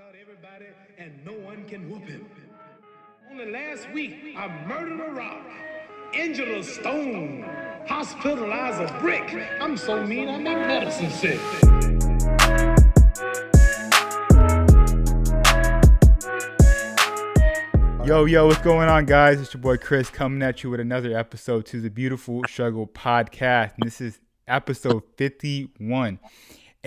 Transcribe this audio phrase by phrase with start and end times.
[0.00, 2.24] out everybody, and no one can whoop him.
[3.28, 5.44] Only last week, I murdered a rock,
[6.14, 7.42] injured a stone,
[7.88, 9.34] hospitalized a brick.
[9.60, 11.40] I'm so mean, I make medicine sick.
[18.06, 19.40] Yo, yo, what's going on, guys?
[19.40, 23.72] It's your boy Chris coming at you with another episode to the Beautiful Struggle podcast.
[23.78, 26.20] And this is episode 51.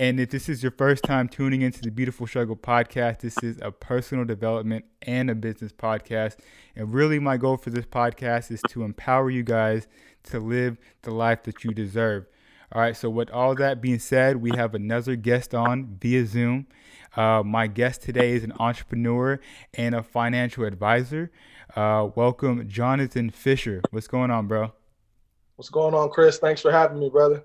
[0.02, 3.56] And if this is your first time tuning into the Beautiful Struggle podcast, this is
[3.62, 6.38] a personal development and a business podcast.
[6.74, 9.86] And really, my goal for this podcast is to empower you guys
[10.24, 12.26] to live the life that you deserve.
[12.72, 16.66] All right, so with all that being said, we have another guest on via Zoom.
[17.14, 19.38] Uh, my guest today is an entrepreneur
[19.74, 21.30] and a financial advisor.
[21.76, 23.80] Uh, welcome, Jonathan Fisher.
[23.92, 24.72] What's going on, bro?
[25.54, 26.38] What's going on, Chris?
[26.38, 27.44] Thanks for having me, brother.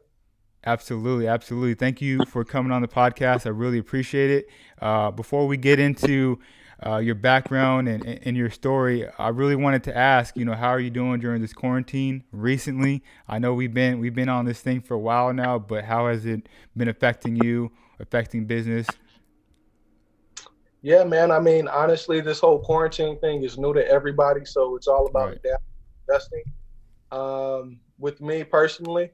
[0.67, 1.76] Absolutely, absolutely.
[1.76, 3.45] Thank you for coming on the podcast.
[3.45, 4.49] I really appreciate it.
[4.81, 6.39] Uh, before we get into
[6.85, 10.67] uh, your background and, and your story, I really wanted to ask, you know, how
[10.67, 13.02] are you doing during this quarantine recently?
[13.30, 16.09] I know we've been we've been on this thing for a while now, but how
[16.09, 18.88] has it been affecting you, affecting business?
[20.81, 21.31] Yeah, man.
[21.31, 25.30] I mean, honestly, this whole quarantine thing is new to everybody, so it's all about
[25.30, 25.39] Right.
[26.09, 26.44] adapting.
[27.09, 29.11] Um, with me personally,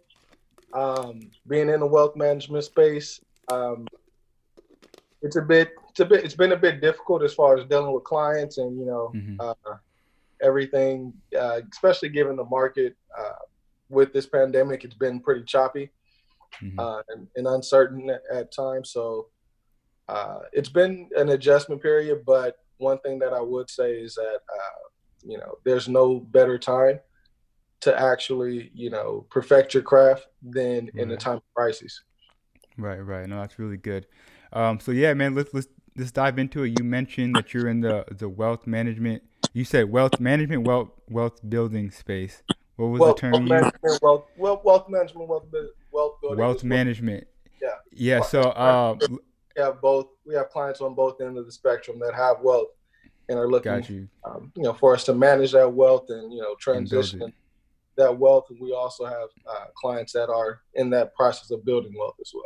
[0.73, 3.19] um, being in the wealth management space,
[3.51, 3.85] um,
[5.21, 7.93] it's a bit, it's a bit, it's been a bit difficult as far as dealing
[7.93, 9.37] with clients and you know Mhm.
[9.39, 9.75] uh,
[10.41, 13.35] everything, uh, especially given the market uh,
[13.89, 15.91] with this pandemic, it's been pretty choppy.
[16.61, 16.75] Mhm.
[16.77, 18.91] uh, and, and uncertain at, at times.
[18.91, 19.29] So
[20.07, 22.23] uh, it's been an adjustment period.
[22.25, 24.79] But one thing that I would say is that uh,
[25.23, 26.99] you know there's no better time
[27.83, 32.01] to actually you know perfect your craft than in a time of crisis.
[32.77, 33.27] Right, right.
[33.27, 34.07] No, that's really good.
[34.51, 35.67] Um, so yeah, man, let's let's
[35.97, 36.69] let's dive into it.
[36.69, 39.23] You mentioned that you're in the the wealth management.
[39.53, 42.41] You said wealth management, wealth wealth building space.
[42.75, 45.45] What was Wealth, the term wealth you management, wealth, wealth, wealth management, wealth,
[45.91, 46.39] wealth building.
[46.39, 47.27] Wealth management.
[47.61, 47.69] Yeah.
[47.91, 48.21] Yeah.
[48.21, 49.17] So, uh, We
[49.57, 50.07] have both.
[50.25, 52.69] We have clients on both ends of the spectrum that have wealth
[53.29, 54.07] and are looking, you.
[54.25, 57.33] um, you know, for us to manage that wealth and you know transition it.
[57.97, 58.45] That wealth.
[58.49, 62.31] And we also have uh, clients that are in that process of building wealth as
[62.33, 62.43] well.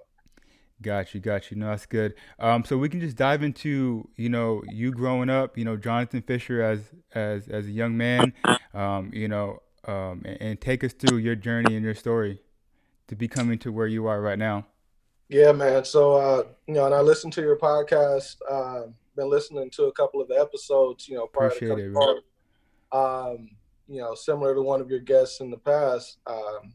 [0.81, 1.57] Got you, got you.
[1.57, 2.13] No, that's good.
[2.37, 6.21] Um, so we can just dive into, you know, you growing up, you know, Jonathan
[6.21, 6.81] Fisher as
[7.15, 8.31] as as a young man,
[8.75, 12.41] um, you know, um, and, and take us through your journey and your story
[13.07, 14.67] to becoming to where you are right now.
[15.29, 15.83] Yeah, man.
[15.83, 18.35] So, uh, you know, and I listened to your podcast.
[18.49, 21.09] Uh, been listening to a couple of the episodes.
[21.09, 22.21] You know, prior Appreciate to it, coming
[22.91, 23.31] on.
[23.33, 23.49] Um,
[23.87, 26.17] you know, similar to one of your guests in the past.
[26.27, 26.73] Um,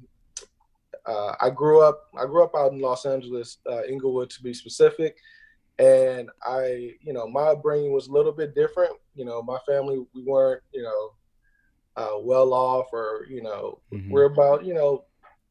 [1.06, 2.08] uh, I grew up.
[2.16, 5.16] I grew up out in Los Angeles, uh, Inglewood to be specific.
[5.78, 8.92] And I, you know, my upbringing was a little bit different.
[9.14, 11.10] You know, my family, we weren't, you know,
[11.96, 14.10] uh, well off, or you know, Mhm.
[14.10, 15.04] we're about, you know,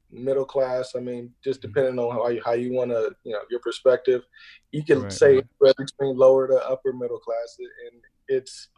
[0.10, 0.96] middle class.
[0.96, 4.24] I mean, just depending on how you how you want to, you know, your perspective.
[4.72, 5.76] You can Right, say right.
[5.78, 8.70] between lower to upper middle class, and it's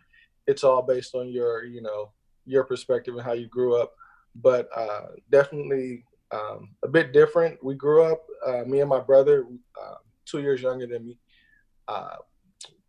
[0.47, 2.11] it's all based on your, you know,
[2.45, 3.93] your perspective and how you grew up.
[4.35, 7.63] But uh, definitely um, a bit different.
[7.63, 9.45] We grew up, uh, me and my brother,
[9.81, 9.95] uh,
[10.25, 11.17] two years younger than me.
[11.87, 12.15] Uh,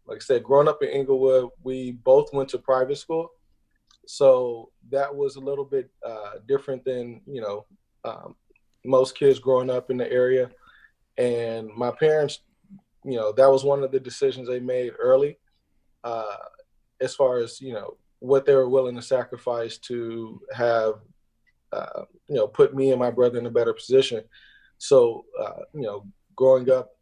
[0.06, 3.30] like I said, growing up in Inglewood, we both went to private school.
[4.06, 7.66] So that was a little bit uh, different than, you know,
[8.04, 8.36] um,
[8.84, 10.50] most kids growing up in the area.
[11.16, 12.40] And my parents,
[13.04, 15.38] you know, that was one of the decisions they made early
[16.02, 16.36] uh,
[17.00, 20.94] as far as, you know, what they were willing to sacrifice to have,
[21.72, 24.24] uh, you know, put me and my brother in a better position.
[24.78, 26.92] So, uh, you know, growing up,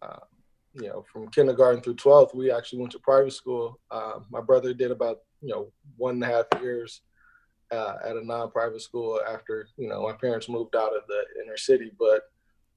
[0.00, 0.24] uh,
[0.72, 3.78] you know, from kindergarten through 12th, we actually went to private school.
[3.90, 7.02] Uh, my brother did about, you know, one and a half years
[7.70, 11.58] uh, at a non-private school after, you know, my parents moved out of the inner
[11.58, 11.92] city.
[11.98, 12.22] But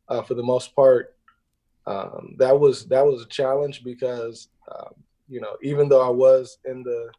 [0.09, 1.15] uh, for the most part,
[1.85, 4.93] um, that was that was a challenge because, um,
[5.29, 7.11] you know, even though I was in the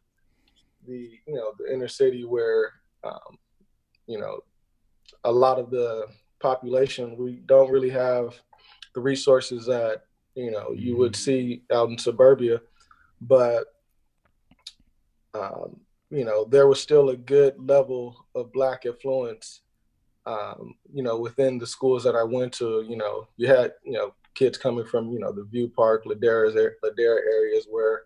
[0.89, 3.37] the you know the inner city where, um,
[4.07, 4.39] you know,
[5.23, 6.07] a lot of the
[6.39, 8.33] population we don't really have
[8.95, 10.03] the resources that
[10.35, 12.59] you know you would see out in suburbia.
[13.21, 13.65] But
[15.33, 19.61] um, you know there was still a good level of black influence
[20.25, 22.85] um, you know within the schools that i went to.
[22.87, 26.51] You know you had you know kids coming from you know the view park ladera
[26.83, 28.03] ladera areas where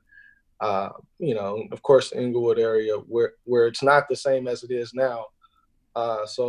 [0.68, 0.90] uh,
[1.20, 4.72] you know of course the inglewood area where where it's not the same as it
[4.72, 5.20] is now
[6.02, 6.46] uh, so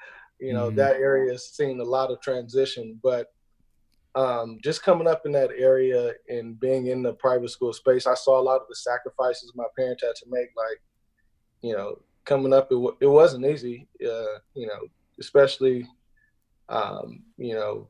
[0.46, 0.76] you know Mhm.
[0.80, 3.26] that area has seen a lot of transition but
[4.14, 8.14] um, just coming up in that area and being in the private school space, I
[8.14, 10.48] saw a lot of the sacrifices my parents had to make.
[10.56, 10.80] Like,
[11.62, 14.80] you know, coming up, it, w- it wasn't easy, uh, you know,
[15.20, 15.86] especially,
[16.70, 17.88] um, you know,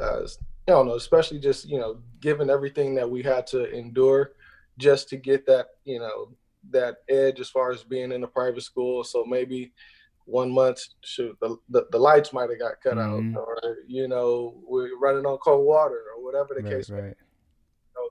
[0.00, 0.26] uh,
[0.68, 4.32] I don't know, especially just, you know, given everything that we had to endure
[4.78, 6.28] just to get that, you know,
[6.70, 9.02] that edge as far as being in a private school.
[9.02, 9.72] So maybe
[10.24, 13.36] one month, shoot, the, the, the lights might have got cut mm-hmm.
[13.36, 17.02] out or, you know, we're running on cold water or whatever the right, case right.
[17.02, 17.16] may be.
[17.92, 18.08] So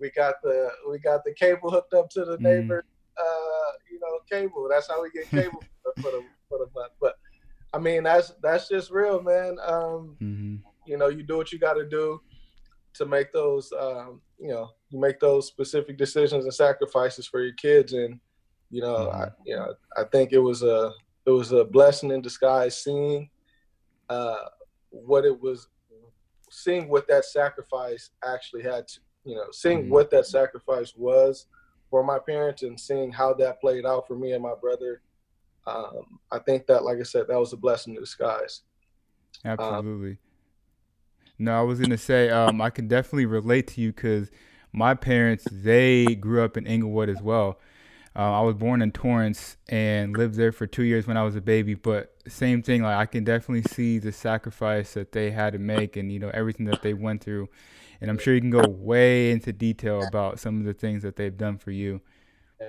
[0.00, 2.42] we got the, we got the cable hooked up to the mm-hmm.
[2.42, 2.84] neighbor,
[3.16, 4.66] uh, you know, cable.
[4.68, 5.62] That's how we get cable
[6.02, 6.92] for the, for the month.
[7.00, 7.14] But
[7.72, 9.58] I mean, that's, that's just real, man.
[9.64, 10.56] Um, mm-hmm.
[10.86, 12.20] You know, you do what you got to do
[12.94, 17.54] to make those, um, you know, you make those specific decisions and sacrifices for your
[17.54, 17.92] kids.
[17.92, 18.20] And,
[18.70, 19.22] you know, mm-hmm.
[19.22, 20.92] I, you know, I think it was a,
[21.26, 23.30] it was a blessing in disguise seeing
[24.08, 24.44] uh,
[24.90, 25.68] what it was,
[26.50, 29.90] seeing what that sacrifice actually had to, you know, seeing mm-hmm.
[29.90, 31.46] what that sacrifice was
[31.90, 35.00] for my parents and seeing how that played out for me and my brother.
[35.66, 38.62] Um, I think that, like I said, that was a blessing in disguise.
[39.44, 40.10] Absolutely.
[40.10, 40.18] Um,
[41.38, 44.30] no, I was gonna say um, I can definitely relate to you because
[44.72, 47.58] my parents they grew up in Inglewood as well.
[48.16, 51.34] Uh, I was born in Torrance and lived there for two years when I was
[51.34, 51.74] a baby.
[51.74, 55.96] But same thing, like I can definitely see the sacrifice that they had to make,
[55.96, 57.48] and you know everything that they went through.
[58.00, 61.16] And I'm sure you can go way into detail about some of the things that
[61.16, 62.00] they've done for you.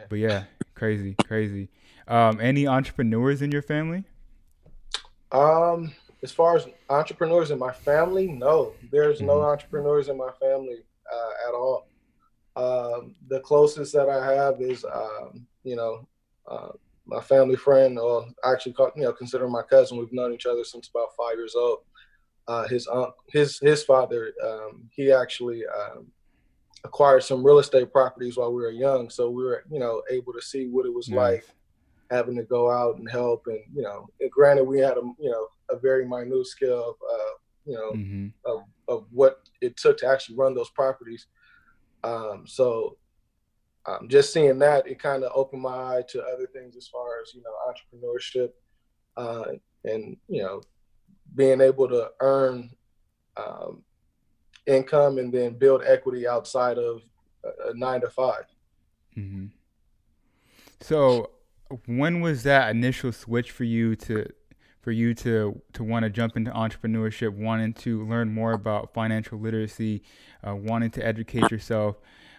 [0.10, 1.70] But yeah, crazy, crazy.
[2.08, 4.06] Um, any entrepreneurs in your family?
[5.32, 5.94] Um,
[6.26, 9.52] as far as entrepreneurs in my family, no, there's no mm-hmm.
[9.52, 10.80] entrepreneurs in my family
[11.14, 11.88] uh, at all.
[12.56, 16.08] Um, the closest that I have is, um, you know,
[16.48, 16.70] uh,
[17.06, 20.00] my family friend, or actually, call, you know, consider my cousin.
[20.00, 21.80] We've known each other since about five years old.
[22.48, 26.08] Uh, his aunt, his his father, um, he actually um,
[26.84, 30.34] acquired some real estate properties while we were young, so we were, you know, able
[30.34, 31.18] to see what it was nice.
[31.18, 31.46] like
[32.12, 33.48] having to go out and help.
[33.48, 37.34] And you know, granted, we had a you know a very minute scale of uh,
[37.66, 38.28] you know mm-hmm.
[38.46, 41.28] of, of what it took to actually run those properties.
[42.04, 42.98] Um, so
[43.86, 47.22] um, just seeing that, it kind of opened my eye to other things as far
[47.22, 48.50] as you know entrepreneurship
[49.18, 49.54] uh,
[49.84, 50.62] and you know
[51.36, 52.70] being able to earn
[53.38, 53.84] um,
[54.66, 57.02] income and then build equity outside of
[57.44, 58.44] a, a nine to 5
[59.18, 59.46] mm-hmm.
[60.82, 61.32] So
[61.86, 64.28] when was that initial switch for you to
[64.82, 69.40] for you to to want to jump into entrepreneurship, wanting to learn more about financial
[69.40, 70.04] literacy,
[70.48, 71.98] uh, wanting to educate yourself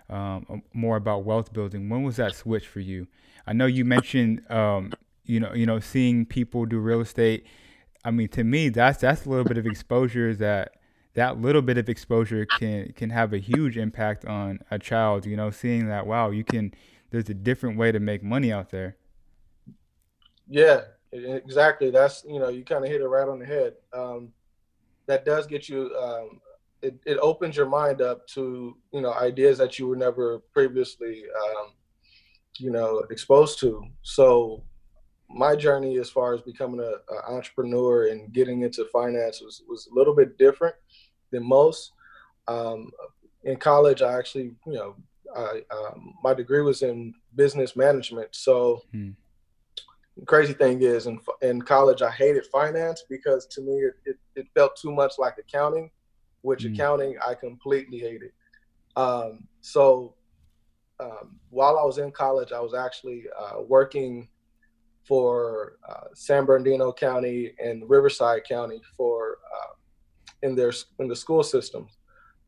[0.08, 1.88] um, more about wealth building?
[1.88, 3.08] When was that switch for you?
[3.46, 4.92] I know you mentioned um,
[5.24, 7.46] you know you know seeing people do real estate.
[8.04, 10.74] I mean, to me, that's that's a little bit of exposure that
[11.14, 15.26] that little bit of exposure can can have a huge impact on a child.
[15.26, 16.72] You know, seeing that wow, you can
[17.10, 18.96] there's a different way to make money out there.
[20.48, 20.82] Yeah,
[21.12, 21.90] exactly.
[21.90, 23.74] That's you know you kind of hit it right on the head.
[23.92, 24.32] Um,
[25.06, 25.94] that does get you.
[25.96, 26.40] Um,
[26.82, 31.24] it, it opens your mind up to you know ideas that you were never previously
[31.44, 31.72] um,
[32.58, 33.82] you know exposed to.
[34.02, 34.62] So
[35.28, 36.94] my journey as far as becoming an
[37.28, 40.74] entrepreneur and getting into finance was, was a little bit different
[41.32, 41.92] than most.
[42.46, 42.90] Um,
[43.42, 44.96] in college, I actually, you know,
[45.36, 48.28] I, um, my degree was in business management.
[48.32, 49.10] So hmm
[50.24, 53.72] crazy thing is in, in college i hated finance because to me
[54.06, 55.90] it, it, felt too much like accounting
[56.40, 56.72] which mm.
[56.72, 58.30] accounting i completely hated.
[58.96, 60.14] Um, so
[61.00, 64.28] um, while i was in college i was actually uh, working
[65.04, 69.74] for uh, san bernardino county and riverside county for uh,
[70.42, 71.88] in their in the school system.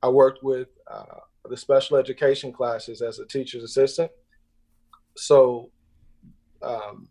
[0.02, 4.10] I worked with uh, the special education classes as a teacher's assistant.
[5.16, 5.70] So
[6.62, 7.08] um,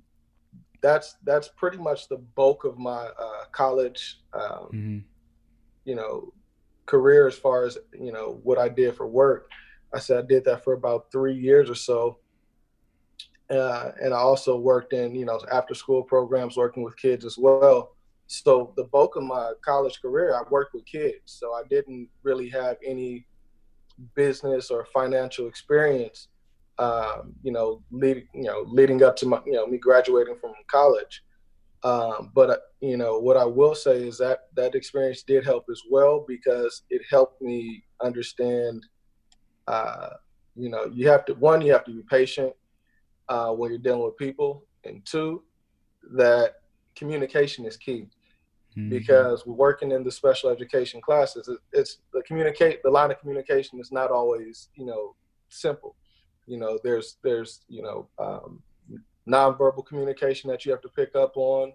[0.82, 4.98] that's that's pretty much the bulk of my uh, college, um, mm-hmm.
[5.86, 6.34] you know,
[6.86, 9.50] career as far as you know what I did for work.
[9.94, 12.20] I said I did that for about three years or so,
[13.50, 17.38] uh, and I also worked in you know after school programs, working with kids as
[17.38, 17.96] well.
[18.28, 21.22] So the bulk of my college career, I worked with kids.
[21.26, 23.26] So I didn't really have any
[24.16, 26.28] business or financial experience
[26.80, 30.54] um, you know, leading, you know, leading up to my, you know, me graduating from
[30.68, 31.24] college.
[31.84, 35.66] Um, but uh, you know, what I will say is that that experience did help
[35.72, 38.86] as well because it helped me understand.
[39.68, 40.10] Uh,
[40.56, 42.54] you know, you have to one, you have to be patient
[43.30, 45.44] uh, when you're dealing with people, and two,
[46.16, 46.56] that
[46.96, 48.08] communication is key.
[48.76, 48.90] mm-hmm.
[48.90, 53.80] because working in the special education classes, it, it's the communicate the line of communication
[53.80, 55.16] is not always you know
[55.50, 55.96] simple.
[56.48, 58.62] You know, there's there's you know um,
[59.28, 61.74] nonverbal communication that you have to pick up on.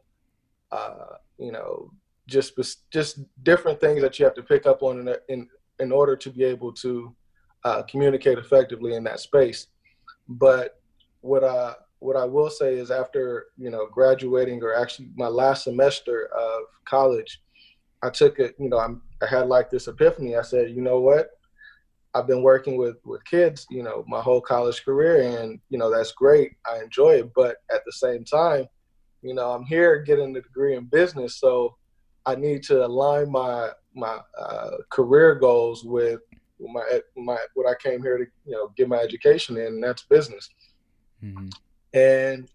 [0.70, 1.92] Uh, you know,
[2.26, 2.58] just
[2.90, 5.48] just different things that you have to pick up on in in,
[5.78, 7.14] in order to be able to
[7.64, 9.68] uh, communicate effectively in that space.
[10.28, 10.80] But
[11.20, 15.64] what I what I will say is after you know graduating or actually my last
[15.64, 17.42] semester of college,
[18.02, 18.56] I took it.
[18.58, 20.36] You know, I'm, I had like this epiphany.
[20.36, 21.30] I said, you know what?
[22.14, 25.90] I've been working with with kids, you know, my whole college career, and you know
[25.90, 26.52] that's great.
[26.70, 28.66] I enjoy it, but at the same time,
[29.22, 31.76] you know, I'm here getting the degree in business, so
[32.26, 36.20] I need to align my my uh, career goals with
[36.60, 40.02] my my what I came here to you know get my education in, and that's
[40.02, 40.50] business.
[41.22, 41.48] Mm-hmm.
[41.94, 42.48] And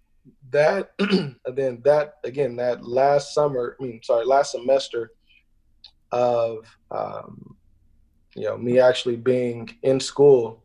[0.51, 5.11] that then that again that last summer, I mean sorry, last semester
[6.11, 7.56] of um,
[8.37, 10.63] you know me actually being in school,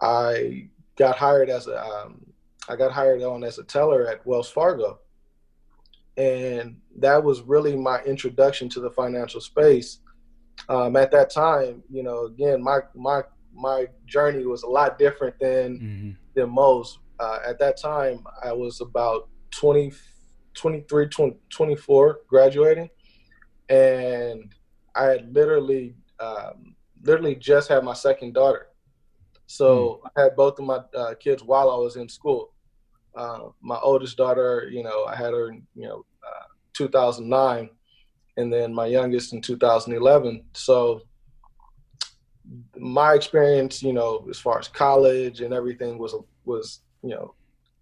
[0.00, 2.26] I got hired as a um,
[2.68, 4.98] I got hired on as a teller at Wells Fargo
[6.20, 10.00] and that was really my introduction to the financial space.
[10.68, 13.22] Um, at that time, you know, again, my my
[13.54, 16.10] my journey was a lot different than mm-hmm.
[16.34, 16.98] than most.
[17.18, 19.92] Uh, at that time, I was about 20,
[20.54, 22.90] 23, 20, 24 graduating,
[23.68, 24.54] and
[24.94, 28.68] I had literally um, literally just had my second daughter.
[29.46, 30.10] So mm.
[30.16, 32.52] I had both of my uh, kids while I was in school.
[33.14, 37.68] Uh, my oldest daughter, you know, I had her, you know, uh, 2009,
[38.36, 40.44] and then my youngest in 2011.
[40.52, 41.02] So
[42.78, 47.34] my experience, you know, as far as college and everything was was you know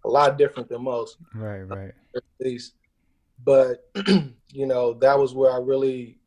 [0.05, 1.17] a lot different than most.
[1.33, 1.91] Right, right.
[2.15, 2.73] At least,
[3.43, 3.89] but
[4.51, 6.18] you know that was where I really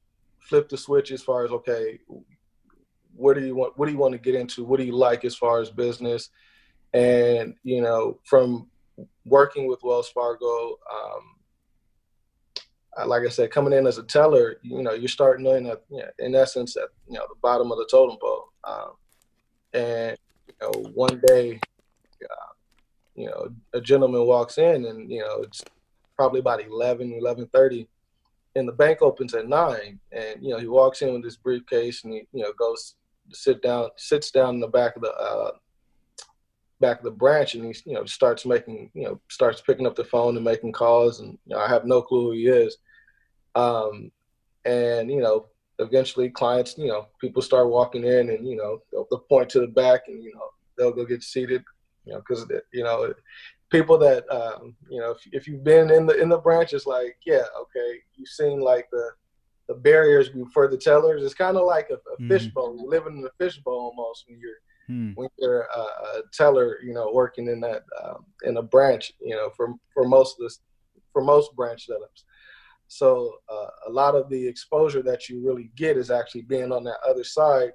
[0.49, 1.99] flipped the switch as far as okay,
[3.15, 3.79] what do you want?
[3.79, 4.65] What do you want to get into?
[4.65, 6.31] What do you like as far as business?
[6.93, 8.69] And you know, from
[9.25, 11.33] working with Wells Fargo, um,
[13.07, 15.77] like I said, coming in as a teller, you know, you're starting in know,
[16.19, 18.49] in essence, at you know the bottom of the totem pole.
[18.65, 18.93] Um,
[19.73, 21.59] and you know, one day,
[22.23, 22.53] uh,
[23.15, 25.65] you know, a gentleman walks in, and you know, it's
[26.17, 27.87] probably about 11, 11:30,
[28.55, 32.05] and the bank opens at nine, and you know, he walks in with his briefcase,
[32.05, 32.95] and he, you know, goes
[33.31, 35.53] to sit down, sits down in the back of the uh,
[36.83, 39.95] back of the branch and he you know starts making you know starts picking up
[39.95, 42.77] the phone and making calls and you know, I have no clue who he is
[43.55, 44.11] um,
[44.67, 45.47] and you know
[45.79, 49.61] eventually clients you know people start walking in and you know they'll, they'll point to
[49.61, 51.63] the back and you know they'll go get seated
[52.05, 53.15] you know because you know
[53.73, 56.87] people that um, you know if, if you've been in the in the branch it's
[56.87, 59.11] like yeah okay you've seen like the
[59.69, 62.29] the barriers for the tellers it's kind of like a, a mm-hmm.
[62.29, 65.13] fishbowl you're living in a fishbowl almost when you're hmm.
[65.15, 69.35] when you're a, a, teller, you know, working in that um, in a branch, you
[69.35, 70.61] know, for for most of this,
[71.13, 72.25] for most branch setups.
[72.89, 76.85] So uh, a lot of the exposure that you really get is actually being on
[76.85, 77.73] that other side,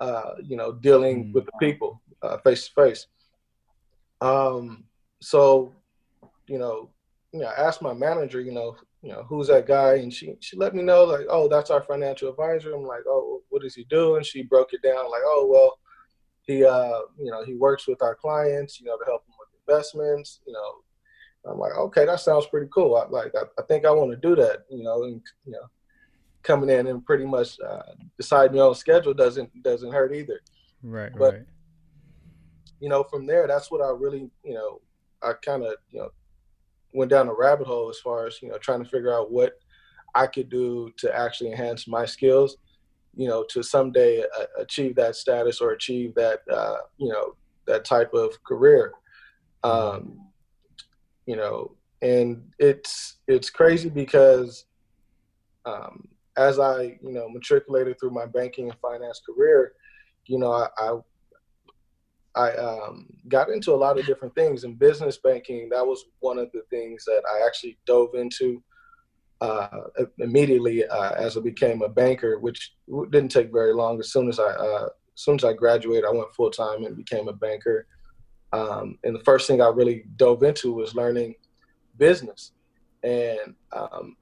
[0.00, 1.32] uh, you know, dealing hmm.
[1.32, 2.00] with the people
[2.42, 3.06] face to face.
[4.20, 4.84] Um,
[5.20, 5.72] so,
[6.46, 6.90] you know,
[7.32, 9.96] you know, I asked my manager, you know, you know, who's that guy?
[9.96, 12.74] And she she let me know like, oh, that's our financial advisor.
[12.74, 14.16] I'm like, oh, what does he do?
[14.16, 15.78] And she broke it down like, oh, well,
[16.46, 19.48] he uh you know he works with our clients you know to help them with
[19.66, 23.84] investments you know i'm like okay that sounds pretty cool i like i, I think
[23.84, 25.66] i want to do that you know and you know
[26.42, 27.82] coming in and pretty much uh,
[28.18, 30.40] deciding your own schedule doesn't doesn't hurt either
[30.82, 31.42] right but right.
[32.80, 34.80] you know from there that's what i really you know
[35.24, 36.10] i kind of you know
[36.92, 39.54] went down a rabbit hole as far as you know trying to figure out what
[40.14, 42.56] i could do to actually enhance my skills
[43.16, 47.34] you know, to someday uh, achieve that status or achieve that, uh, you know,
[47.66, 48.92] that type of career.
[49.62, 50.18] Um,
[51.26, 54.66] you know, and it's it's crazy because
[55.64, 59.72] um, as I, you know, matriculated through my banking and finance career,
[60.26, 60.98] you know, I, I
[62.36, 65.68] I um, got into a lot of different things in business banking.
[65.68, 68.62] That was one of the things that I actually dove into
[69.40, 69.68] uh,
[70.18, 72.74] immediately uh, as I became a banker, which
[73.10, 74.00] didn't take very long.
[74.00, 76.96] As soon as I uh, as soon as I graduated, I went full time and
[76.96, 77.86] became a banker.
[78.52, 81.34] Um, and the first thing I really dove into was learning
[81.98, 82.52] business,
[83.02, 84.16] and um,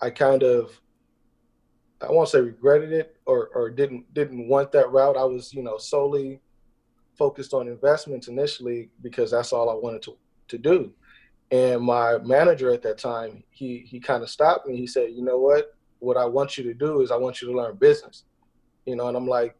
[0.00, 0.80] I kind of
[2.00, 5.16] I won't say regretted it or, or didn't didn't want that route.
[5.16, 6.40] I was you know solely
[7.16, 10.16] focused on investments initially because that's all I wanted to
[10.48, 10.92] to do.
[11.50, 14.76] And my manager at that time, he he kind of stopped me.
[14.76, 15.74] He said, "You know what?
[15.98, 18.24] What I want you to do is I want you to learn business."
[18.86, 19.56] You know, and I'm like,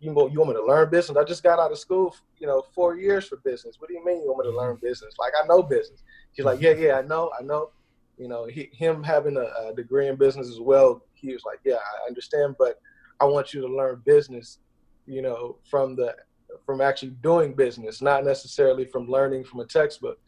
[0.00, 1.16] "You want you want me to learn business?
[1.16, 3.76] I just got out of school, you know, four years for business.
[3.78, 5.14] What do you mean you want me to learn business?
[5.18, 7.70] Like I know business." He's like, "Yeah, yeah, I know, I know."
[8.18, 11.60] You know, he, him having a, a degree in business as well, he was like,
[11.64, 12.80] "Yeah, I understand, but
[13.20, 14.58] I want you to learn business."
[15.06, 16.16] You know, from the
[16.64, 20.18] from actually doing business, not necessarily from learning from a textbook.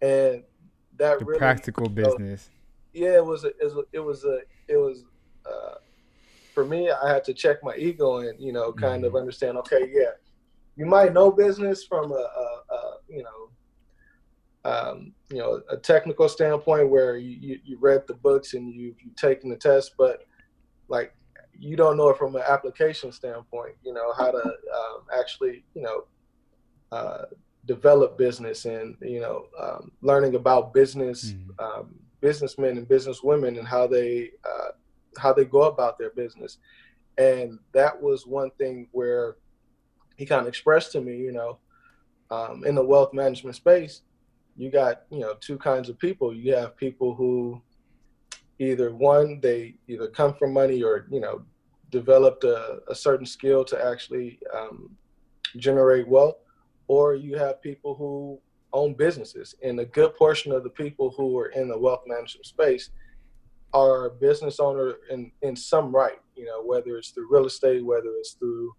[0.00, 0.44] And
[0.96, 2.50] that the really practical you know, business.
[2.92, 4.24] yeah, it was a, it was a, it was
[4.68, 5.04] it was
[5.46, 5.74] uh,
[6.54, 6.90] for me.
[6.90, 9.20] I had to check my ego and you know kind of Mhm.
[9.20, 9.58] understand.
[9.58, 10.12] Okay, yeah,
[10.76, 13.50] you might know business from a, a, a you know.
[14.64, 18.94] Um, you know, a technical standpoint where you, you, you read the books and you
[19.02, 20.24] you taken the test, but
[20.88, 21.14] like
[21.58, 23.74] you don't know it from an application standpoint.
[23.82, 26.04] You know how to um, actually you know
[26.92, 27.24] uh,
[27.66, 31.64] develop business and you know um, learning about business Mhm.
[31.64, 34.70] um, businessmen and businesswomen and how they uh,
[35.18, 36.58] how they go about their business
[37.16, 39.36] and that was one thing where
[40.16, 41.58] he kind of expressed to me you know
[42.30, 44.02] um, in the wealth management space
[44.56, 47.60] you got you know two kinds of people you have people who
[48.58, 51.42] either one they either come from money or you know
[51.90, 54.90] developed a, a certain skill to actually um,
[55.56, 56.36] generate wealth
[56.88, 58.38] or you have people who
[58.72, 62.44] own businesses and a good portion of the people who are in the wealth management
[62.44, 62.90] space
[63.72, 68.08] are business owner in, in some right you know whether it's through real estate whether
[68.18, 68.72] it's through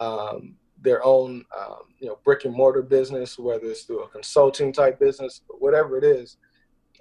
[0.00, 4.72] um, their own um, you know brick and mortar business whether it's through a consulting
[4.72, 6.36] type business whatever it is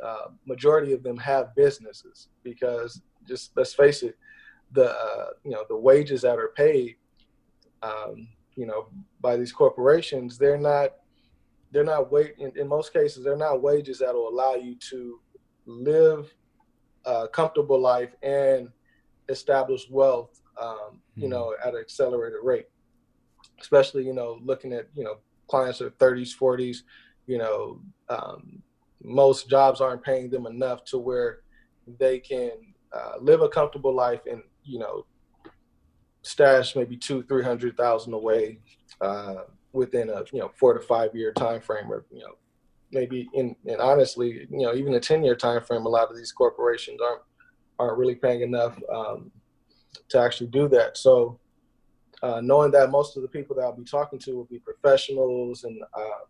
[0.03, 4.15] uh, majority of them have businesses because just let's face it
[4.71, 6.95] the uh, you know the wages that are paid
[7.83, 8.87] um, you know
[9.21, 10.91] by these corporations they're not
[11.71, 15.19] they're not wait in, in most cases they're not wages that will allow you to
[15.65, 16.33] live
[17.05, 18.69] a comfortable life and
[19.29, 21.31] establish wealth um, you Mhm.
[21.31, 22.67] know at an accelerated rate
[23.61, 26.77] especially you know looking at you know clients are 30s 40s
[27.27, 28.61] you know um,
[29.03, 31.39] most jobs aren't paying them enough to where
[31.99, 32.51] they can
[32.93, 35.05] uh, live a comfortable life and you know
[36.21, 38.59] stash maybe two three hundred thousand away
[39.01, 42.35] uh, within a you know four to five year time frame or you know
[42.91, 46.15] maybe in and honestly you know even a 10 year time frame a lot of
[46.15, 47.23] these corporations aren't
[47.79, 49.31] aren't really paying enough um,
[50.09, 50.97] to actually do that.
[50.97, 51.39] So
[52.21, 55.63] uh, knowing that most of the people that I'll be talking to will be professionals
[55.63, 56.23] and uh,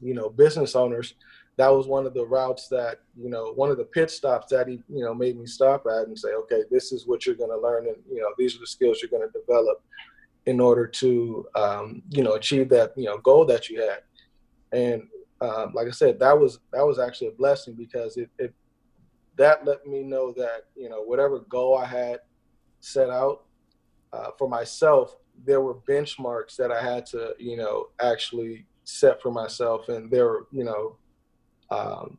[0.00, 1.14] you know business owners
[1.56, 4.68] that was one of the routes that you know one of the pit stops that
[4.68, 7.50] he you know made me stop at and say okay this is what you're going
[7.50, 9.82] to learn and you know these are the skills you're going to develop
[10.46, 14.00] in order to um, you know achieve that you know goal that you had.
[14.72, 15.02] And
[15.40, 18.54] um, like i said that was that was actually a blessing because it, it
[19.36, 22.20] that let me know that you know whatever goal i had
[22.80, 23.42] set out
[24.12, 29.32] uh, for myself there were benchmarks that i had to you know actually set for
[29.32, 30.96] myself and there you know
[31.72, 32.18] um,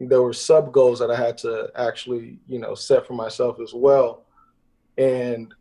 [0.00, 3.72] there were sub goals that I had to actually, you know, set for myself as
[3.74, 4.24] well,
[4.98, 5.54] and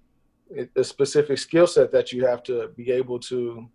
[0.76, 3.69] a specific skill set that you have to be able to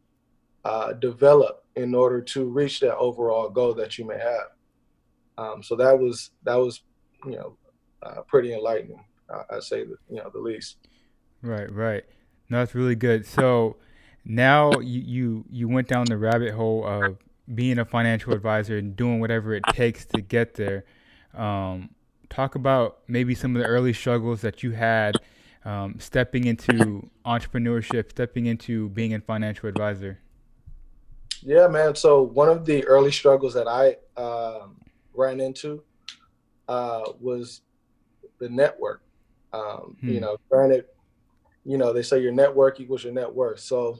[0.64, 4.48] uh, develop in order to reach that overall goal that you may have.
[5.38, 6.82] Um, so that was that was,
[7.24, 7.56] you know,
[8.02, 9.04] uh, pretty enlightening.
[9.30, 10.76] I, I say, the, you know, the least.
[11.42, 12.04] Right, right.
[12.50, 13.26] No, that's really good.
[13.26, 13.76] So
[14.24, 17.16] now you, you you went down the rabbit hole of
[17.54, 20.84] being a financial advisor and doing whatever it takes to get there.
[21.34, 21.90] Um,
[22.28, 25.16] talk about maybe some of the early struggles that you had
[25.64, 30.20] um, stepping into entrepreneurship, stepping into being a financial advisor.
[31.42, 31.94] Yeah, man.
[31.94, 34.76] So one of the early struggles that I um,
[35.14, 35.82] ran into
[36.68, 37.62] uh, was
[38.38, 39.02] the network.
[39.52, 40.10] Um, Hmm.
[40.10, 40.86] You know, granted,
[41.64, 43.60] you know they say your network equals your net worth.
[43.60, 43.98] So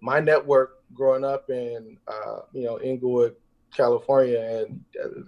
[0.00, 3.36] my network growing up in uh, you know Inglewood,
[3.74, 4.84] California, and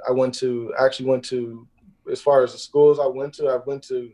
[0.09, 1.67] I went to actually went to
[2.11, 3.49] as far as the schools I went to.
[3.49, 4.11] I went to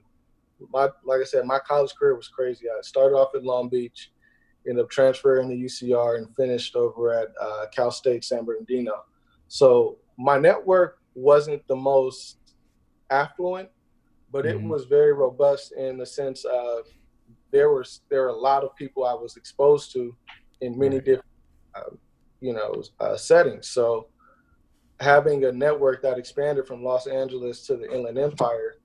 [0.73, 2.67] my like I said, my college career was crazy.
[2.69, 4.13] I started off in Long Beach,
[4.69, 9.05] ended up transferring to UCR, and finished over at uh, Cal State San Bernardino.
[9.49, 12.39] So my network wasn't the most
[13.11, 13.69] affluent,
[14.31, 14.69] but it Mhm.
[14.69, 16.87] was very robust in the sense of
[17.51, 20.17] there was there were a lot of people I was exposed to
[20.63, 21.07] in many Right.
[21.07, 21.27] different
[21.77, 21.97] uh,
[22.41, 23.69] you know uh, settings.
[23.69, 24.09] So
[25.01, 28.77] having a network that expanded from Los Angeles to the Inland Empire,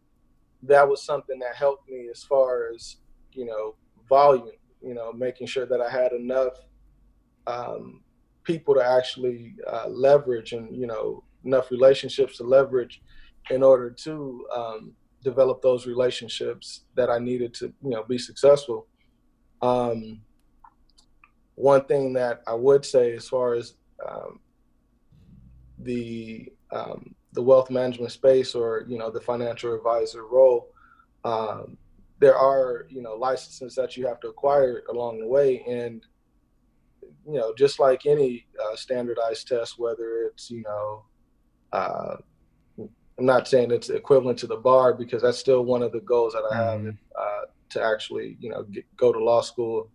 [0.63, 2.97] that was something that helped me as far as
[3.33, 3.75] you know
[4.09, 4.51] volume.
[4.81, 6.53] You know, making sure that I had enough
[7.47, 8.03] um,
[8.43, 13.01] people to actually uh, leverage and you know enough relationships to leverage
[13.49, 18.87] in order to um, develop those relationships that I needed to you know be successful.
[19.61, 20.21] Um,
[21.57, 23.73] one thing that I would say as far as
[24.07, 24.39] um,
[25.79, 30.69] the um, the wealth management space or you know the financial advisor role,
[31.25, 31.77] um,
[32.19, 36.05] there are you know licenses that you have to acquire along the way, and
[37.01, 41.05] you know just like any uh, standardized test, whether it's you know
[41.73, 42.17] uh,
[43.17, 46.33] I'm not saying it's equivalent to the bar because that's still one of the goals
[46.33, 46.89] that I have mm-hmm.
[47.19, 49.89] uh, to actually, you know, get, go to law school.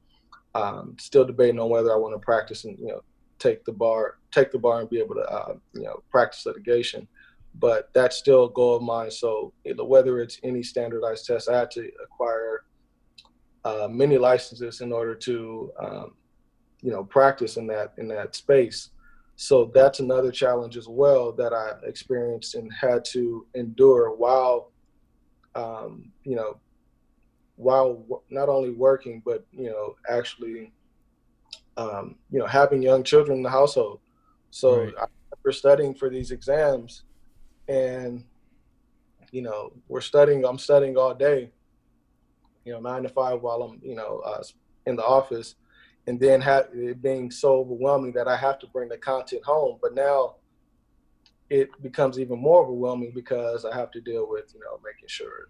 [0.54, 3.02] Um, still debating on whether I want to practice and you know
[3.38, 7.08] take the bar, take the bar and be able to uh, you know practice litigation.
[7.54, 9.10] But that's still a goal of mine.
[9.10, 12.64] So whether it's any standardized test, I had to acquire
[13.64, 16.14] uh, many licenses in order to um,
[16.80, 18.90] you know practice in that in that space.
[19.36, 24.70] So that's another challenge as well that I experienced and had to endure while,
[25.54, 26.58] um, you know,
[27.62, 30.72] while not only working but you know actually,
[31.77, 34.01] um, you know, having young children in the household.
[34.51, 34.94] So right.
[34.98, 37.05] I remember studying for these exams,
[37.68, 38.25] and
[39.31, 40.44] you know, we're studying.
[40.44, 41.51] I'm studying all day.
[42.64, 44.42] You know, nine to five while I'm you know uh,
[44.87, 45.55] in the office
[46.07, 49.79] and then have it being so overwhelming that I have to bring the content home.
[49.81, 50.37] But now
[51.48, 55.48] it becomes even more overwhelming because I have to deal with, you know, making sure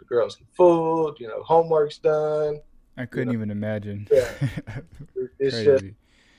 [0.00, 2.60] the girls get food, you know, homework's done.
[2.96, 3.44] I couldn't you know.
[3.44, 4.08] even imagine.
[4.10, 4.28] Yeah.
[5.38, 5.64] it's Crazy.
[5.64, 5.84] just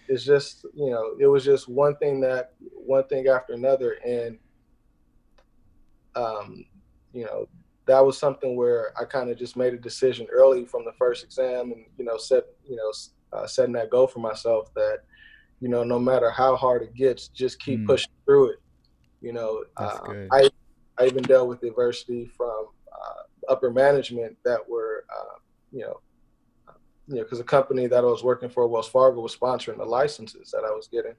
[0.08, 4.38] it's just, you know, it was just one thing that one thing after another and
[6.15, 6.65] um,
[7.13, 7.47] you know,
[7.86, 11.24] that was something where I kind of just made a decision early from the first
[11.24, 12.91] exam and, you know, set, you know,
[13.34, 15.00] uh, setting that goal for myself that
[15.60, 17.88] you know no matter how hard it gets just keep mm.
[17.88, 18.60] pushing through it
[19.21, 20.00] you know uh,
[20.32, 20.50] i
[20.97, 22.67] i even dealt with adversity from
[23.52, 25.38] upper management that were uh,
[25.72, 26.00] you know
[27.08, 29.86] you know because the company that i was working for wells fargo was sponsoring the
[29.86, 31.16] licenses that i was getting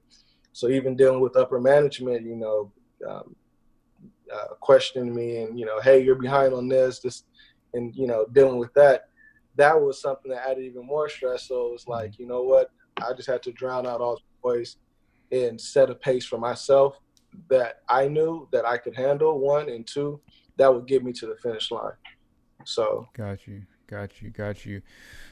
[0.53, 2.73] so even dealing with upper management you know
[3.09, 3.35] um,
[4.33, 7.25] uh, questioning me and you know hey you're behind on this this
[7.75, 9.09] and you know dealing with that
[9.57, 11.49] that was something that added even more stress.
[11.49, 11.93] So it was mm-hmm.
[11.93, 12.71] like, you know what?
[13.03, 14.77] I just had to drown out all the noise
[15.31, 16.99] and set a pace for myself
[17.49, 19.39] that I knew that I could handle.
[19.39, 20.21] One and two,
[20.59, 21.93] that would get me to the finish line.
[22.65, 24.83] So got you, got you, got you.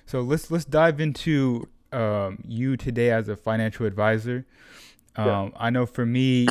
[0.07, 4.47] So let's let's dive into um, you today as a financial advisor.
[5.16, 5.51] Um, yeah.
[5.57, 6.47] I know for me,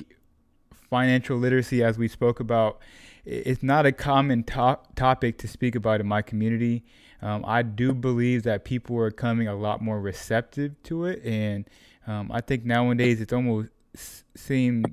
[0.89, 2.80] financial literacy, as we spoke about,
[3.26, 6.84] it's not a common to- topic to speak about in my community.
[7.22, 11.70] Um, I do believe that people are coming a lot more receptive to it, and
[12.08, 13.70] um, I think nowadays it's almost
[14.36, 14.86] seem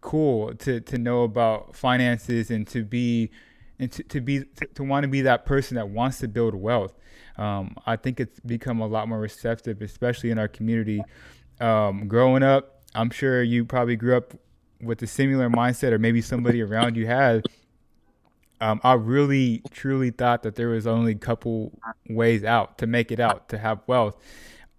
[0.00, 3.30] cool to to know about finances and to be
[3.80, 6.94] and to, to be to, want to be that person that wants to build wealth.
[7.36, 11.02] Um, I think it's become a lot more receptive, especially in our community.
[11.60, 14.34] Um, growing up, I'm sure you probably grew up
[14.80, 17.44] with a similar mindset, or maybe somebody around you had
[18.60, 21.72] um, I really truly thought that there was only a couple
[22.08, 24.16] ways out to make it out to have wealth.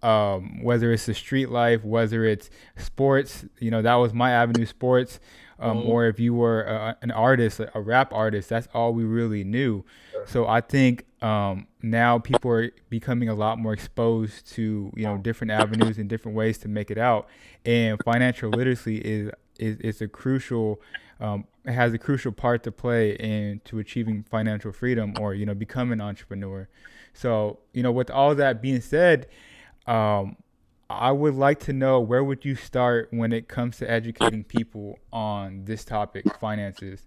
[0.02, 4.66] Um, whether it's the street life, whether it's sports, you know, that was my avenue,
[4.66, 5.20] sports,
[5.60, 5.90] um, mm-hmm.
[5.90, 9.84] or if you were a, an artist, a rap artist, that's all we really knew.
[10.10, 10.26] Sure.
[10.26, 15.18] So I think um, now people are becoming a lot more exposed to, you know,
[15.18, 17.28] different avenues and different ways to make it out.
[17.64, 20.80] And financial literacy is is, is a crucial
[21.20, 25.54] um, has a crucial part to play in to achieving financial freedom or you know
[25.54, 26.68] becoming an entrepreneur.
[27.14, 29.28] So you know, with all that being said,
[29.86, 30.36] um,
[30.88, 34.98] I would like to know where would you start when it comes to educating people
[35.12, 37.06] on this topic, finances.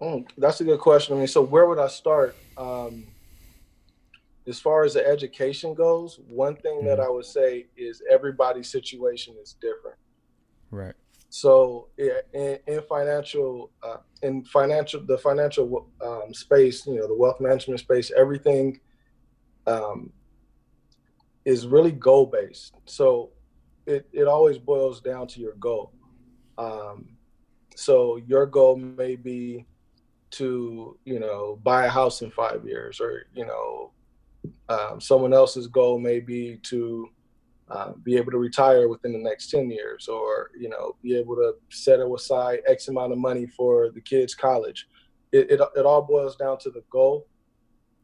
[0.00, 1.14] Oh, that's a good question.
[1.14, 2.34] I mean, so where would I start?
[2.56, 3.06] Um,
[4.48, 6.86] as far as the education goes, one thing mm-hmm.
[6.86, 9.98] that I would say is everybody's situation is different.
[10.70, 10.94] Right.
[11.28, 17.40] So in, in financial, uh, in financial, the financial um, space, you know, the wealth
[17.40, 18.80] management space, everything
[19.66, 20.12] um,
[21.44, 22.74] is really goal based.
[22.86, 23.30] So
[23.86, 25.92] it, it always boils down to your goal.
[26.58, 27.08] Um,
[27.74, 29.66] so your goal may be
[30.32, 33.92] to, you know, buy a house in five years, or you know,
[34.68, 37.08] um, someone else's goal may be to
[37.72, 41.34] uh, be able to retire within the next 10 years or you know be able
[41.34, 44.88] to set aside x amount of money for the kids college
[45.30, 47.26] it, it, it all boils down to the goal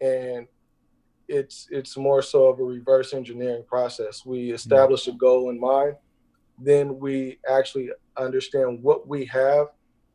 [0.01, 0.47] and
[1.29, 4.25] it's it's more so of a reverse engineering process.
[4.25, 5.97] We establish a goal in mind,
[6.59, 9.67] then we actually understand what we have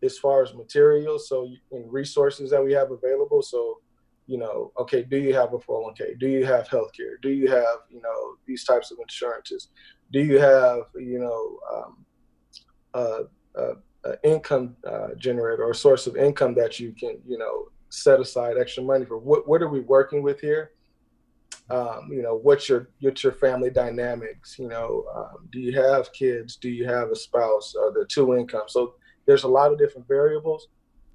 [0.01, 3.41] as far as materials, so and resources that we have available.
[3.41, 3.79] So,
[4.27, 6.19] you know, okay, do you have a 401k?
[6.19, 7.21] Do you have healthcare?
[7.21, 9.69] Do you have you know these types of insurances?
[10.11, 12.05] Do you have you know um,
[12.93, 13.23] uh,
[13.55, 13.73] uh,
[14.05, 18.57] uh, income uh, generator or source of income that you can, you know, set aside
[18.57, 19.17] extra money for.
[19.17, 20.71] What what are we working with here?
[21.69, 24.57] Um, you know, what's your what's your family dynamics?
[24.59, 26.57] You know, um, do you have kids?
[26.57, 27.73] Do you have a spouse?
[27.75, 28.73] Are there two incomes?
[28.73, 28.95] So
[29.25, 30.67] there's a lot of different variables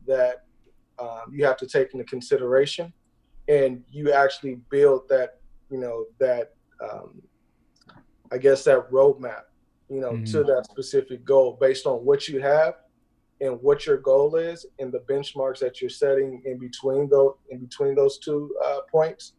[0.07, 0.45] that
[0.99, 2.93] um, you have to take into consideration,
[3.47, 7.23] and you actually build that, you know, that um,
[8.33, 9.43] I guess that roadmap
[9.89, 10.25] you know, mm-hmm.
[10.25, 12.75] to that specific goal based on what you have
[13.41, 17.59] and what your goal is and the benchmarks that you're setting in between those in
[17.59, 19.35] between those two uh, points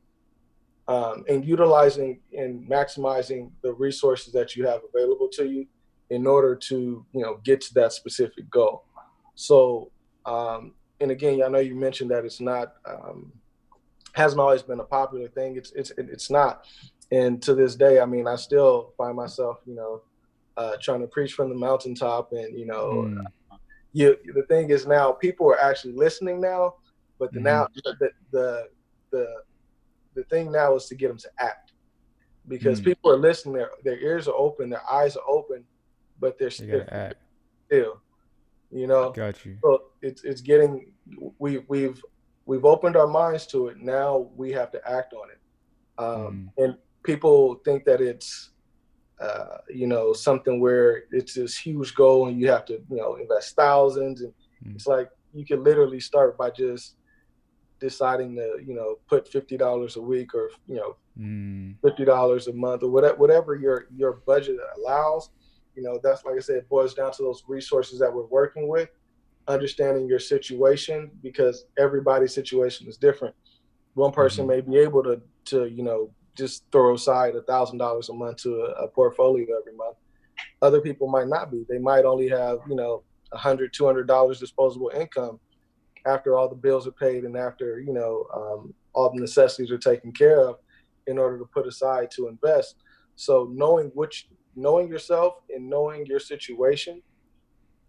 [0.90, 5.66] um, and utilizing and maximizing the resources that you have available to you
[6.10, 8.84] in order to you know get to that specific goal
[9.36, 9.92] so
[10.26, 13.32] um, and again i know you mentioned that it's not um,
[14.14, 16.66] hasn't always been a popular thing it's it's it's not
[17.12, 20.02] and to this day i mean i still find myself you know
[20.60, 23.26] uh, trying to preach from the mountaintop, and you know, mm.
[23.94, 26.76] you the thing is now people are actually listening now,
[27.18, 27.44] but the mm.
[27.44, 28.68] now the, the
[29.12, 29.26] the
[30.16, 31.74] the thing now is to get them to act
[32.48, 32.86] because mm.
[32.86, 35.64] people are listening, their their ears are open, their eyes are open,
[36.20, 36.86] but they're still,
[37.68, 38.02] still
[38.72, 39.12] you know.
[39.12, 39.58] Got you.
[39.62, 40.92] So it's it's getting
[41.38, 42.02] we we've
[42.46, 43.78] we've opened our minds to it.
[43.78, 45.40] Now we have to act on it.
[45.98, 46.64] Um, mm.
[46.64, 48.52] And people think that it's
[49.20, 53.16] uh, you know, something where it's this huge goal and you have to, you know,
[53.16, 54.22] invest thousands.
[54.22, 54.32] And
[54.66, 54.76] mm.
[54.76, 56.96] it's like you can literally start by just
[57.80, 61.76] deciding to, you know, put fifty dollars a week or you know, mm.
[61.82, 65.30] fifty dollars a month or whatever whatever your your budget allows.
[65.76, 68.68] You know, that's like I said, it boils down to those resources that we're working
[68.68, 68.90] with,
[69.48, 73.36] understanding your situation because everybody's situation is different.
[73.94, 74.72] One person mm-hmm.
[74.72, 78.38] may be able to to, you know, just throw aside a thousand dollars a month
[78.38, 79.98] to a, a, portfolio every month.
[80.62, 81.66] Other people might not be.
[81.68, 85.40] They might only have, you know, a hundred, two hundred dollars disposable income
[86.06, 89.78] after all the bills are paid and after, you know, um, all the necessities are
[89.78, 90.58] taken care of
[91.08, 92.76] in order to put aside to invest.
[93.16, 97.02] So knowing which knowing yourself and knowing your situation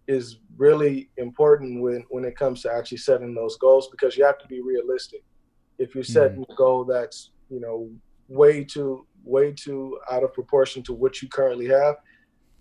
[0.06, 4.38] is really important when when it comes to actually setting those goals because you have
[4.38, 5.22] to be realistic.
[5.78, 6.52] If you're setting mm-hmm.
[6.52, 7.90] a goal that's, you know,
[8.28, 11.96] way too way too out of proportion to what you currently have,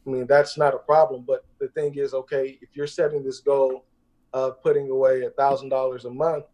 [0.05, 1.23] I mean that's not a problem.
[1.27, 3.85] But the thing is, okay, if you're setting this goal
[4.33, 6.45] of putting away a thousand dollars a month,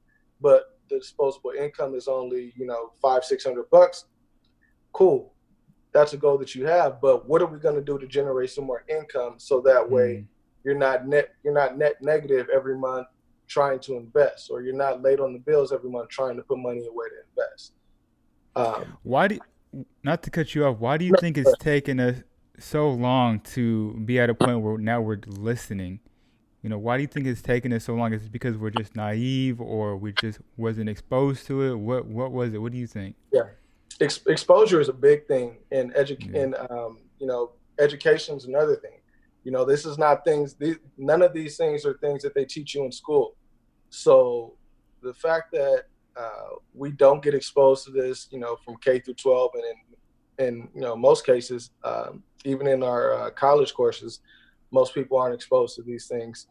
[0.41, 4.05] but the disposable income is only you know five six hundred bucks,
[4.93, 5.33] cool.
[5.93, 8.49] That's a goal that you have, but what are we going to do to generate
[8.49, 10.25] some more income so that way mm.
[10.63, 13.07] you're not net you're not net negative every month
[13.47, 16.57] trying to invest, or you're not late on the bills every month trying to put
[16.57, 17.73] money away to invest.
[18.55, 19.39] Um, why do
[20.03, 20.79] not to cut you off?
[20.79, 22.17] Why do you think it's taken us
[22.57, 25.99] so long to be at a point where now we're listening?
[26.65, 28.12] You know, why do you think it's taken us so long?
[28.12, 31.75] Is it because we're just naive, or we just wasn't exposed to it?
[31.75, 32.58] What What was it?
[32.58, 33.15] What do you think?
[33.32, 33.49] Yeah,
[34.01, 36.41] Ex- exposure is a big thing, and edu- yeah.
[36.41, 38.99] and um, you know, education is another thing.
[39.43, 40.56] You know, this is not things.
[40.56, 43.36] These, none of these things are things that they teach you in school.
[43.91, 44.56] So
[45.04, 45.84] the fact that
[46.17, 49.63] uh, we don't get exposed to this, you know, from K through 12, and
[50.39, 54.21] in, in you know most cases, um, even in our uh, college courses,
[54.71, 56.47] most people aren't exposed to these things.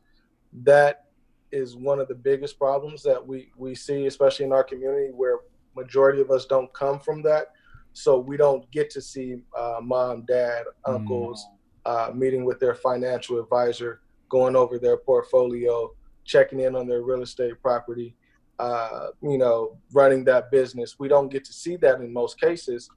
[0.63, 1.07] That
[1.53, 5.39] is one of the biggest problems that we we see, especially in our community, where
[5.77, 7.49] majority of us don't come from that,
[7.93, 11.47] so we don't get to see uh, mom, dad, uncles
[11.87, 12.15] mm.
[12.15, 15.91] meeting with their financial advisor, going over their portfolio,
[16.25, 18.15] checking in on their real estate property
[18.59, 20.99] uh, you know, running that business.
[20.99, 22.89] We don't get to see that in most cases.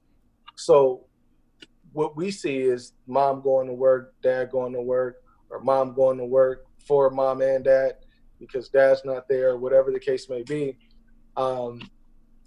[0.56, 1.04] So
[1.92, 6.18] what we see is mom going to work, dad going to work, or mom going
[6.18, 7.96] to work for mom and dad
[8.40, 10.78] because dad's not there, whatever the case may be.
[11.36, 11.80] Um,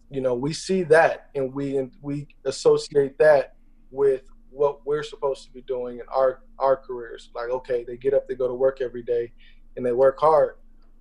[0.09, 3.53] you know, we see that and we and we associate that
[3.91, 7.29] with what we're supposed to be doing in our our careers.
[7.35, 9.31] Like, okay, they get up, they go to work every day,
[9.77, 10.55] and they work hard,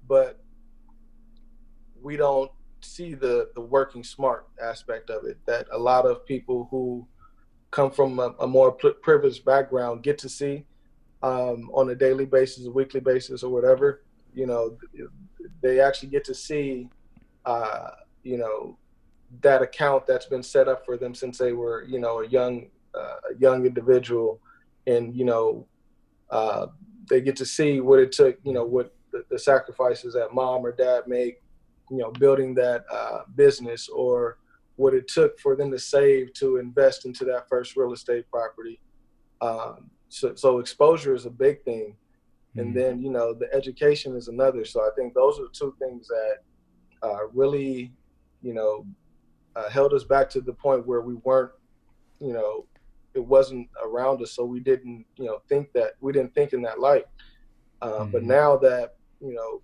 [0.07, 0.39] but
[2.01, 2.51] we don't
[2.83, 7.07] see the the working smart aspect of it that a lot of people who
[7.71, 10.65] come from a, a more privileged background get to see
[11.23, 14.03] um, on a daily basis, a weekly basis, or whatever.
[14.35, 14.79] You know,
[15.63, 16.89] they actually get to see,
[17.45, 17.91] uh,
[18.23, 18.79] you know,
[19.43, 22.67] that account that's been set up for them since they were, you know, a young,
[22.95, 24.41] uh, young individual,
[24.87, 25.67] and you know,
[26.31, 26.67] uh,
[27.09, 30.65] they get to see what it took, you know, what the, the, sacrifices that mom
[30.65, 31.43] or dad make,
[31.91, 34.39] you know, building that uh, business or
[34.77, 38.81] what it took for them to save to invest into that first real estate property.
[39.41, 41.95] Um, so, so exposure is a big thing,
[42.51, 42.61] mm-hmm.
[42.61, 44.65] and then you know the education is another.
[44.65, 46.39] So I think those are the two things that
[47.03, 47.93] uh, really,
[48.43, 48.85] you know,
[49.57, 51.53] uh, held us back to the point where we weren't,
[52.21, 52.67] you know,
[53.15, 56.63] it wasn't around us, so we didn't, you know, think that we didn't think in
[56.63, 57.07] that light.
[57.81, 58.11] Uh, mm-hmm.
[58.11, 59.63] But now that you know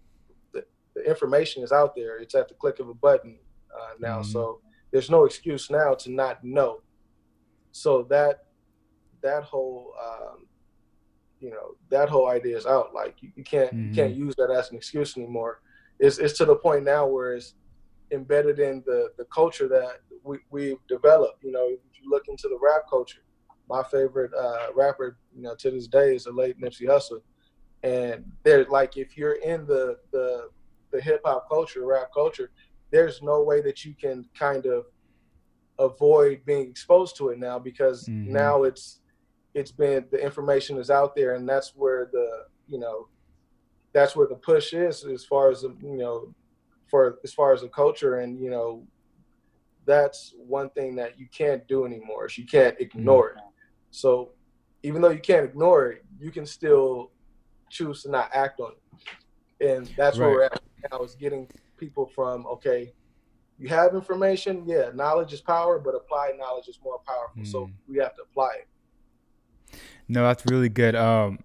[0.53, 3.37] the, the, information is out there, it's at the click of a button
[3.75, 4.21] uh, now.
[4.21, 4.31] Mm-hmm.
[4.31, 4.61] So
[4.93, 6.83] there's no excuse now to not know.
[7.73, 8.46] So that
[9.27, 10.47] that whole um,
[11.41, 12.95] you know that whole idea is out.
[12.95, 13.89] Like you, you can't mm-hmm.
[13.89, 15.61] you can't use that as an excuse anymore.
[15.99, 17.55] It's it's to the point now where it's
[18.13, 21.43] embedded in the the culture that we we've developed.
[21.43, 23.23] You know, if you look into the rap culture,
[23.69, 27.21] my favorite uh, rapper, you know, to this day is the late Nipsey Hussle,
[27.83, 30.49] and they're like, if you're in the the
[30.93, 32.51] the hip hop culture, rap culture,
[32.91, 34.87] there's no way that you can kind of
[35.79, 38.33] avoid being exposed to it now because mm-hmm.
[38.33, 39.01] now it's
[39.57, 43.09] it's been the information is out there and that's where the you know
[43.95, 46.35] that's where the push is as far as you know
[46.87, 48.19] for as far as the culture.
[48.19, 48.87] And you know
[49.87, 53.39] that's one thing that you can't do anymore is you can't ignore it.
[53.91, 54.33] So
[54.83, 57.11] even though you can't ignore it you can still
[57.71, 59.69] choose to not act on it.
[59.69, 60.27] And that's right.
[60.27, 62.93] where we're at now is getting people from okay
[63.59, 67.43] you have information yeah knowledge is power but applied knowledge is more powerful.
[67.43, 67.47] Mm.
[67.47, 68.69] so we have to apply it
[70.09, 71.39] no that's really good um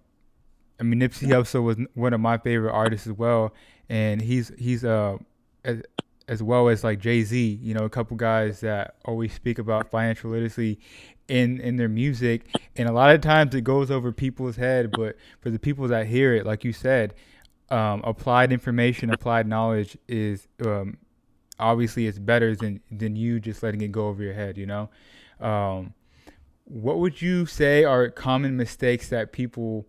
[0.82, 3.54] I mean, Nipsey Hussle was one of my favorite artists as well,
[3.88, 5.18] and he's he's uh
[5.64, 5.80] as,
[6.26, 9.92] as well as like Jay Z, you know, a couple guys that always speak about
[9.92, 10.80] financial literacy
[11.28, 15.16] in in their music, and a lot of times it goes over people's head, but
[15.40, 17.14] for the people that hear it, like you said,
[17.70, 20.98] um, applied information, applied knowledge is um,
[21.60, 24.90] obviously it's better than than you just letting it go over your head, you know.
[25.40, 25.94] Um,
[26.72, 29.86] what would you say are common mistakes that people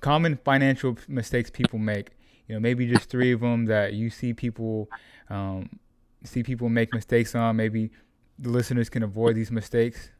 [0.00, 2.10] common financial mistakes people make.
[2.46, 4.88] You know, maybe just three of them that you see people
[5.28, 5.68] um,
[6.22, 7.56] see people make mistakes on.
[7.56, 7.90] Maybe
[8.38, 10.10] the listeners can avoid these mistakes.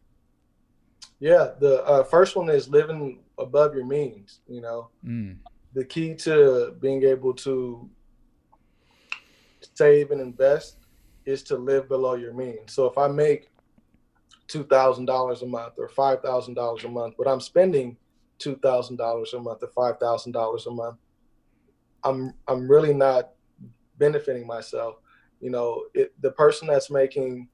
[1.20, 4.40] Yeah, the uh, first one is living above your means.
[4.48, 5.36] You know, mm.
[5.74, 7.88] the key to being able to
[9.74, 10.78] save and invest
[11.24, 12.72] is to live below your means.
[12.72, 13.48] So if I make
[14.48, 17.96] two thousand dollars a month or five thousand dollars a month, but I'm spending
[18.38, 20.98] two thousand dollars a month or five thousand dollars a month,
[22.02, 23.30] I'm I'm really not
[23.98, 24.96] benefiting myself.
[25.40, 27.48] You know, it, the person that's making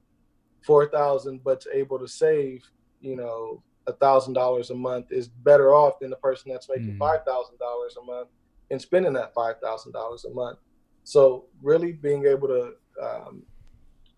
[0.65, 2.63] four thousand but's able to save,
[2.99, 6.95] you know, a thousand dollars a month is better off than the person that's making
[6.95, 6.99] mm.
[6.99, 8.29] five thousand dollars a month
[8.69, 10.59] and spending that five thousand dollars a month.
[11.03, 13.43] So really being able to um,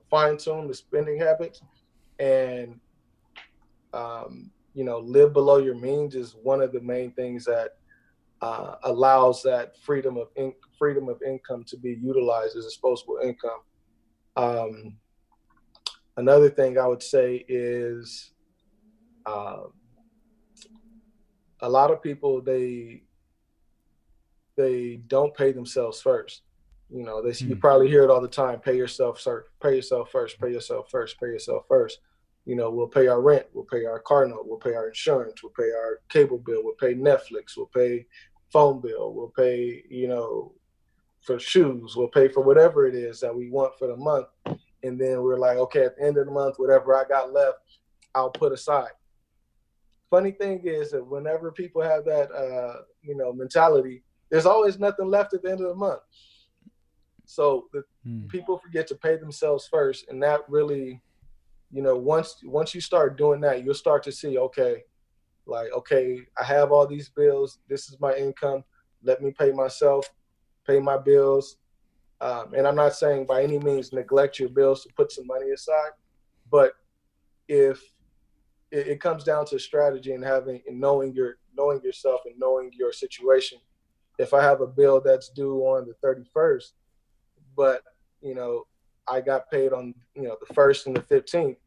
[0.09, 1.61] fine tune the spending habits
[2.19, 2.79] and
[3.93, 7.71] um, you know, live below your means is one of the main things that
[8.41, 13.61] uh, allows that freedom of in- freedom of income to be utilized as disposable income.
[14.35, 14.97] Um,
[16.17, 18.31] another thing I would say is
[19.25, 19.63] uh,
[21.61, 23.03] a lot of people they
[24.57, 26.41] they don't pay themselves first.
[26.93, 27.49] You know, they mm-hmm.
[27.49, 27.61] you hmm.
[27.61, 28.59] probably hear it all the time.
[28.59, 29.49] Pay yourself first.
[29.61, 30.39] Pay yourself first.
[30.39, 31.19] Pay yourself first.
[31.19, 31.99] Pay yourself first
[32.45, 35.41] you know, we'll pay our rent, we'll pay our car note, we'll pay our insurance,
[35.41, 38.05] we'll pay our cable bill, we'll pay Netflix, we'll pay
[38.51, 40.53] phone bill, we'll pay, you know,
[41.21, 44.27] for shoes, we'll pay for whatever it is that we want for the month.
[44.83, 47.59] And then we're like, okay, at the end of the month, whatever I got left,
[48.13, 48.91] I'll put aside.
[50.09, 55.07] Funny thing is that whenever people have that, uh, you know, mentality, there's always nothing
[55.07, 56.01] left at the end of the month.
[57.25, 58.27] So the hmm.
[58.27, 61.01] people forget to pay themselves first, and that really
[61.73, 64.83] you know, once once you start doing that, you'll start to see, okay,
[65.47, 67.57] like, okay, I have all these bills.
[67.67, 68.63] This is my income.
[69.03, 70.07] Let me pay myself,
[70.67, 71.57] pay my bills.
[72.21, 75.49] Um, and I'm not saying by any means neglect your bills to put some money
[75.49, 75.91] aside,
[76.49, 76.73] but
[77.47, 77.81] if
[78.71, 82.69] it, it comes down to strategy and having and knowing your knowing yourself and knowing
[82.71, 83.57] your situation.
[84.19, 86.71] If I have a bill that's due on the 31st,
[87.55, 87.83] but
[88.21, 88.63] you know
[89.07, 91.57] I got paid on you know the first and the 15th,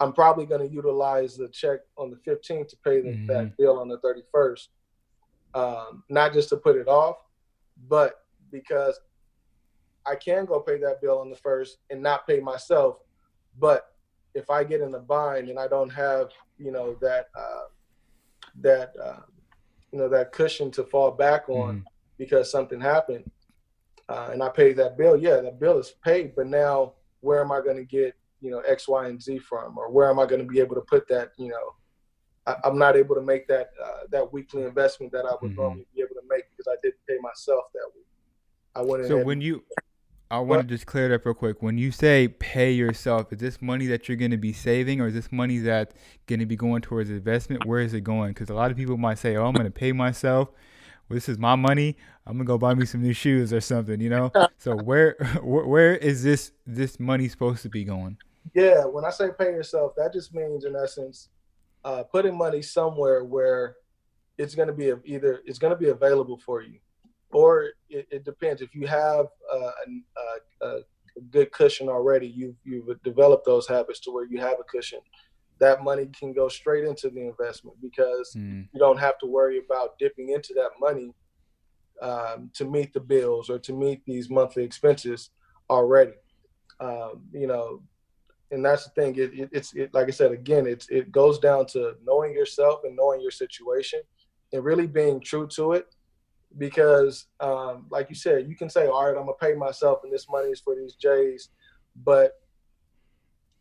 [0.00, 3.26] I'm probably going to utilize the check on the 15th to pay the, mm-hmm.
[3.26, 4.68] that bill on the 31st.
[5.54, 7.16] Um, not just to put it off,
[7.88, 8.98] but because
[10.06, 12.98] I can go pay that bill on the first and not pay myself
[13.58, 13.92] But
[14.34, 17.64] if I get in a bind and I don't have, you know, that uh,
[18.60, 19.20] that uh,
[19.92, 21.82] you know that cushion to fall back on mm.
[22.18, 23.30] because something happened,
[24.08, 26.34] uh, and I paid that bill, yeah, that bill is paid.
[26.36, 29.78] But now, where am I going to get, you know, X, Y, and Z from,
[29.78, 31.74] or where am I going to be able to put that, you know?
[32.46, 35.60] I, am not able to make that uh, that weekly investment that I would mm-hmm.
[35.60, 38.04] normally be able to make because I didn't pay myself that week.
[38.74, 39.06] I went.
[39.06, 39.64] So when you
[40.30, 41.62] I want to just clear it up real quick.
[41.62, 45.06] When you say pay yourself, is this money that you're going to be saving, or
[45.06, 45.94] is this money that's
[46.26, 47.66] going to be going towards investment?
[47.66, 48.32] Where is it going?
[48.32, 50.48] Because a lot of people might say, "Oh, I'm going to pay myself.
[51.08, 51.96] Well, this is my money.
[52.26, 54.32] I'm gonna go buy me some new shoes or something." You know.
[54.58, 58.16] so where, where is this this money supposed to be going?
[58.54, 61.28] Yeah, when I say pay yourself, that just means, in essence,
[61.84, 63.76] uh, putting money somewhere where
[64.38, 66.78] it's going to be either it's going to be available for you
[67.34, 68.62] or it, it depends.
[68.62, 69.70] If you have uh,
[70.62, 70.78] a, a,
[71.30, 75.00] good cushion already, you've you've developed those habits to where you have a cushion.
[75.60, 78.66] That money can go straight into the investment because mm.
[78.72, 81.14] you don't have to worry about dipping into that money
[82.02, 85.30] um, to meet the bills or to meet these monthly expenses
[85.70, 86.14] already.
[86.80, 87.82] Um, you know,
[88.50, 89.16] and that's the thing.
[89.16, 90.66] It, it, it's it, like I said again.
[90.66, 94.00] It's it goes down to knowing yourself and knowing your situation,
[94.52, 95.86] and really being true to it
[96.58, 100.12] because, um, like you said, you can say, all right, I'm gonna pay myself, and
[100.12, 101.48] this money is for these J's,
[102.04, 102.32] but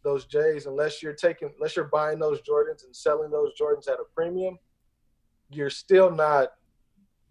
[0.04, 4.00] those J's, unless you're taking, unless you're buying those Jordans and selling those Jordans at
[4.00, 4.58] a premium,
[5.50, 6.50] you're still not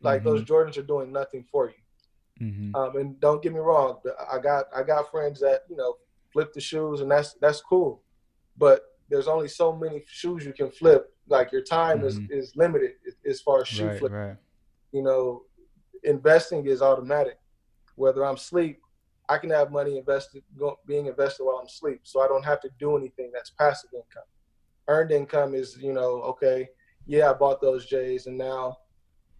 [0.00, 0.28] like mm-hmm.
[0.30, 2.46] those Jordans are doing nothing for you.
[2.46, 2.74] Mm-hmm.
[2.74, 3.98] Um, and don't get me wrong,
[4.30, 5.96] I got I got friends that you know
[6.32, 8.02] flip the shoes, and that's that's cool,
[8.56, 11.12] but there's only so many shoes you can flip.
[11.28, 12.06] Like your time mm-hmm.
[12.06, 12.92] is is limited
[13.28, 14.12] as far as shoe right, flip.
[14.12, 14.36] Right.
[14.92, 15.42] You know,
[16.02, 17.38] investing is automatic.
[17.94, 18.80] Whether I'm asleep,
[19.28, 20.42] I can have money invested
[20.86, 23.30] being invested while I'm asleep, so I don't have to do anything.
[23.32, 24.24] That's passive income.
[24.88, 26.68] Earned income is, you know, okay,
[27.06, 28.78] yeah, I bought those J's, and now,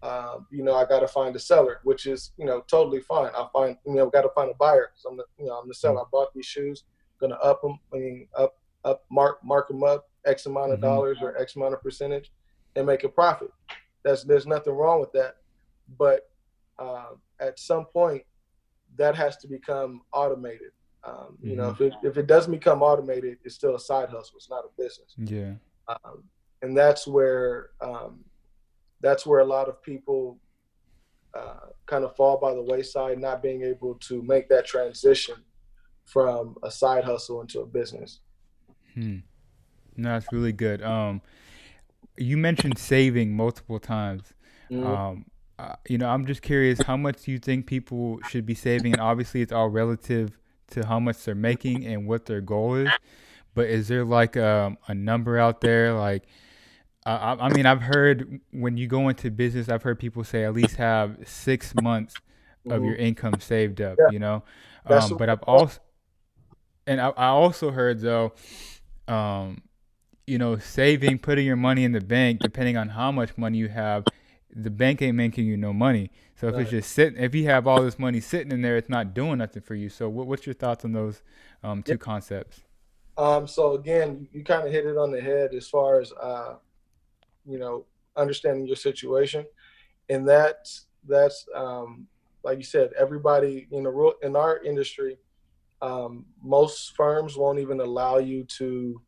[0.01, 3.31] um, you know, I got to find a seller, which is, you know, totally fine.
[3.35, 5.67] I find, you know, got to find a buyer because I'm the, you know, I'm
[5.67, 6.01] the seller.
[6.01, 6.83] I bought these shoes,
[7.19, 10.87] gonna up them, I mean, up, up, mark, mark them up, X amount of mm-hmm.
[10.87, 12.31] dollars or X amount of percentage,
[12.75, 13.51] and make a profit.
[14.03, 15.37] That's there's nothing wrong with that,
[15.97, 16.29] but
[16.79, 18.23] uh, at some point
[18.97, 20.71] that has to become automated.
[21.03, 21.61] Um, you mm-hmm.
[21.61, 24.37] know, if it, if it doesn't become automated, it's still a side hustle.
[24.37, 25.15] It's not a business.
[25.17, 25.53] Yeah.
[25.87, 26.23] Um,
[26.61, 28.23] and that's where um,
[29.01, 30.39] that's where a lot of people
[31.33, 35.35] uh, kind of fall by the wayside, not being able to make that transition
[36.05, 38.21] from a side hustle into a business.
[38.93, 39.17] Hmm.
[39.95, 40.81] No, that's really good.
[40.81, 41.21] Um,
[42.17, 44.33] you mentioned saving multiple times.
[44.71, 44.87] Mm-hmm.
[44.87, 45.25] Um,
[45.63, 48.93] uh, you know, I'm just curious how much do you think people should be saving?
[48.93, 50.37] And obviously, it's all relative
[50.71, 52.89] to how much they're making and what their goal is.
[53.55, 55.93] But is there like a, um, a number out there?
[55.93, 56.23] Like,
[57.05, 60.43] uh, I, I, mean, I've heard when you go into business, I've heard people say
[60.43, 62.15] at least have six months
[62.65, 62.85] of mm-hmm.
[62.85, 63.97] your income saved up.
[63.99, 64.07] Yeah.
[64.11, 64.43] You know,
[64.85, 65.79] um, but I've also,
[66.87, 68.33] and I, I also heard though,
[69.07, 69.61] um,
[70.27, 73.69] you know, saving, putting your money in the bank, depending on how much money you
[73.69, 74.03] have
[74.55, 76.11] the bank ain't making you no money.
[76.35, 76.61] So if right.
[76.61, 79.39] it's just sitting, if you have all this money sitting in there, it's not doing
[79.39, 79.89] nothing for you.
[79.89, 81.21] So what, what's your thoughts on those
[81.63, 82.61] um, two concepts?
[83.17, 86.55] Um, so again, you kind of hit it on the head as far as uh,
[87.45, 87.85] you know
[88.15, 89.45] understanding your situation,
[90.09, 92.07] and that's that's um,
[92.43, 95.17] like you said, everybody in the in our industry,
[95.81, 99.01] um, most firms won't even allow you to,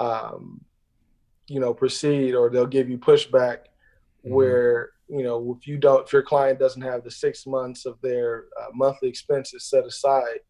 [0.00, 0.60] um,
[1.46, 3.58] you know, proceed, or they'll give you pushback.
[4.24, 8.00] Where you know if you don't if your client doesn't have the six months of
[8.00, 10.40] their uh, monthly expenses set aside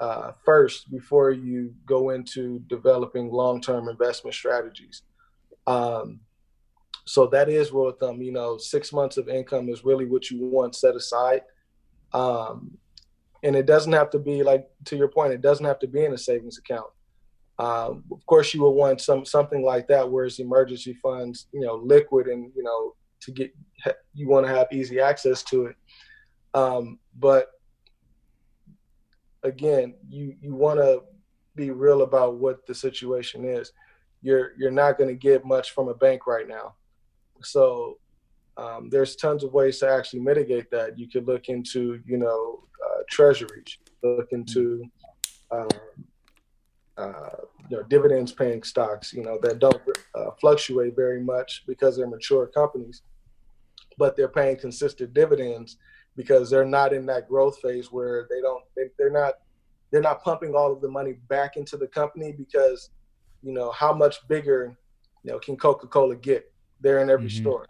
[0.00, 5.02] uh, first before you go into developing long-term investment strategies.
[5.66, 6.20] Um,
[7.06, 10.30] so that is rule of thumb you know six months of income is really what
[10.30, 11.42] you want set aside.
[12.12, 12.76] Um,
[13.42, 16.04] and it doesn't have to be like to your point it doesn't have to be
[16.04, 16.90] in a savings account
[17.60, 21.60] um, of course, you would want some something like that, where it's emergency funds, you
[21.60, 23.54] know, liquid, and you know, to get
[24.14, 25.76] you want to have easy access to it.
[26.54, 27.50] Um, but
[29.42, 31.02] again, you you want to
[31.54, 33.72] be real about what the situation is.
[34.22, 36.76] You're you're not going to get much from a bank right now,
[37.42, 37.98] so
[38.56, 40.98] um, there's tons of ways to actually mitigate that.
[40.98, 44.82] You could look into you know uh, treasuries, look into
[45.50, 45.68] um,
[47.00, 47.30] uh,
[47.68, 49.80] you know, dividends paying stocks, you know, that don't
[50.14, 53.02] uh, fluctuate very much because they're mature companies,
[53.98, 55.76] but they're paying consistent dividends
[56.16, 59.34] because they're not in that growth phase where they don't, they, they're not
[59.90, 62.90] they're not pumping all of the money back into the company because
[63.42, 64.76] you know how much bigger
[65.24, 66.52] you know can coca-cola get?
[66.80, 67.42] They're in every mm-hmm.
[67.42, 67.66] store.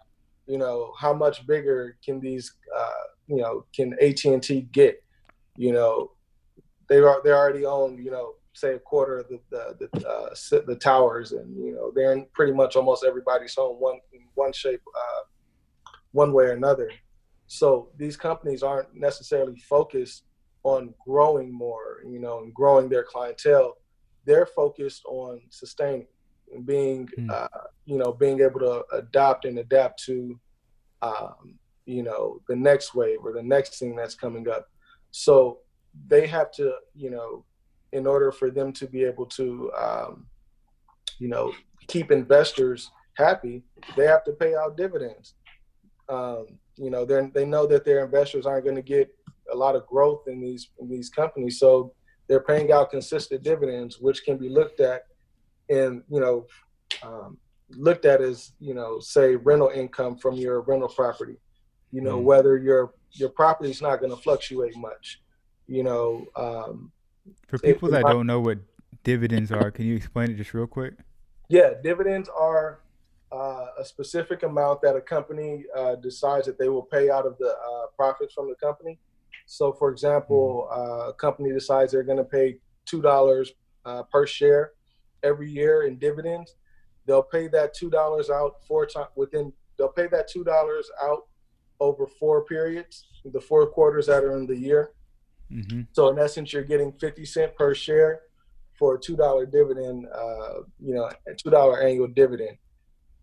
[0.47, 5.03] You know how much bigger can these uh, you know can at&t get?
[5.57, 6.11] You know
[6.89, 10.61] they are they already own you know say a quarter of the the the, uh,
[10.67, 13.99] the towers and you know they're in pretty much almost everybody's home one
[14.35, 15.21] one shape uh,
[16.11, 16.89] one way or another
[17.47, 20.23] so these companies aren't necessarily focused
[20.63, 23.75] on growing more, you know, and growing their clientele.
[24.25, 26.07] They're focused on sustaining
[26.53, 27.29] and being, mm.
[27.29, 27.47] uh,
[27.85, 30.39] you know, being able to adopt and adapt to,
[31.01, 34.69] um, you know, the next wave or the next thing that's coming up.
[35.11, 35.59] So
[36.07, 37.43] they have to, you know,
[37.93, 40.25] in order for them to be able to, um,
[41.19, 41.51] you know,
[41.87, 43.63] keep investors happy,
[43.95, 45.35] they have to pay out dividends.
[46.09, 49.09] Um, you know, they they know that their investors aren't going to get
[49.51, 51.93] a lot of growth in these in these companies, so
[52.27, 55.03] they're paying out consistent dividends, which can be looked at
[55.69, 56.45] and you know
[57.03, 57.37] um,
[57.69, 61.37] looked at as you know say rental income from your rental property.
[61.91, 65.21] You know mm whether your your property is not going to fluctuate much.
[65.67, 66.91] You know, um,
[67.47, 68.59] for people that don't know what
[69.03, 70.93] dividends are, can you explain it just real quick?
[71.49, 72.79] Yeah, dividends are
[73.31, 77.37] uh, a specific amount that a company uh, decides that they will pay out of
[77.37, 78.99] the uh, profits from the company.
[79.45, 80.81] So, for example, mm-hmm.
[80.81, 83.53] uh, a company decides they're going to pay two dollars
[83.85, 84.71] uh, per share
[85.23, 86.55] every year in dividends.
[87.05, 89.51] They'll pay that two dollars out four times within.
[89.77, 91.27] They'll pay that two dollars out
[91.79, 94.91] over four periods, the four quarters that are in the year.
[95.51, 95.81] Mm-hmm.
[95.91, 98.21] So, in essence, you're getting fifty cent per share
[98.79, 100.07] for a two dollar dividend.
[100.07, 102.57] Uh, you know, a two dollar annual dividend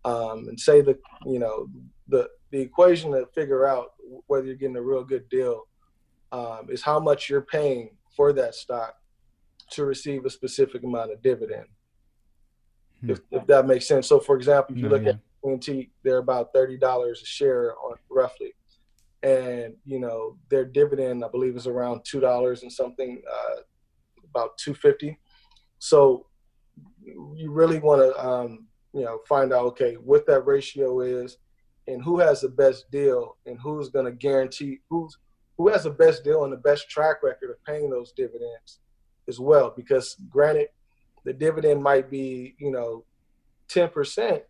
[0.05, 1.67] um, and say the you know
[2.07, 3.93] the the equation to figure out
[4.27, 5.67] whether you're getting a real good deal
[6.31, 8.95] um, is how much you're paying for that stock
[9.71, 11.65] to receive a specific amount of dividend.
[13.01, 13.11] Hmm.
[13.11, 14.07] If, if that makes sense.
[14.07, 15.09] So, for example, if you no, look yeah.
[15.09, 18.53] at AT&T, they're about thirty dollars a share on roughly,
[19.23, 23.61] and you know their dividend, I believe, is around two dollars and something, uh,
[24.29, 25.19] about two fifty.
[25.79, 26.27] So,
[27.03, 31.37] you really want to um, you know, find out okay what that ratio is,
[31.87, 35.17] and who has the best deal, and who's going to guarantee who's
[35.57, 38.79] who has the best deal and the best track record of paying those dividends
[39.27, 39.73] as well.
[39.75, 40.69] Because granted,
[41.25, 43.03] the dividend might be you know,
[43.67, 44.43] ten percent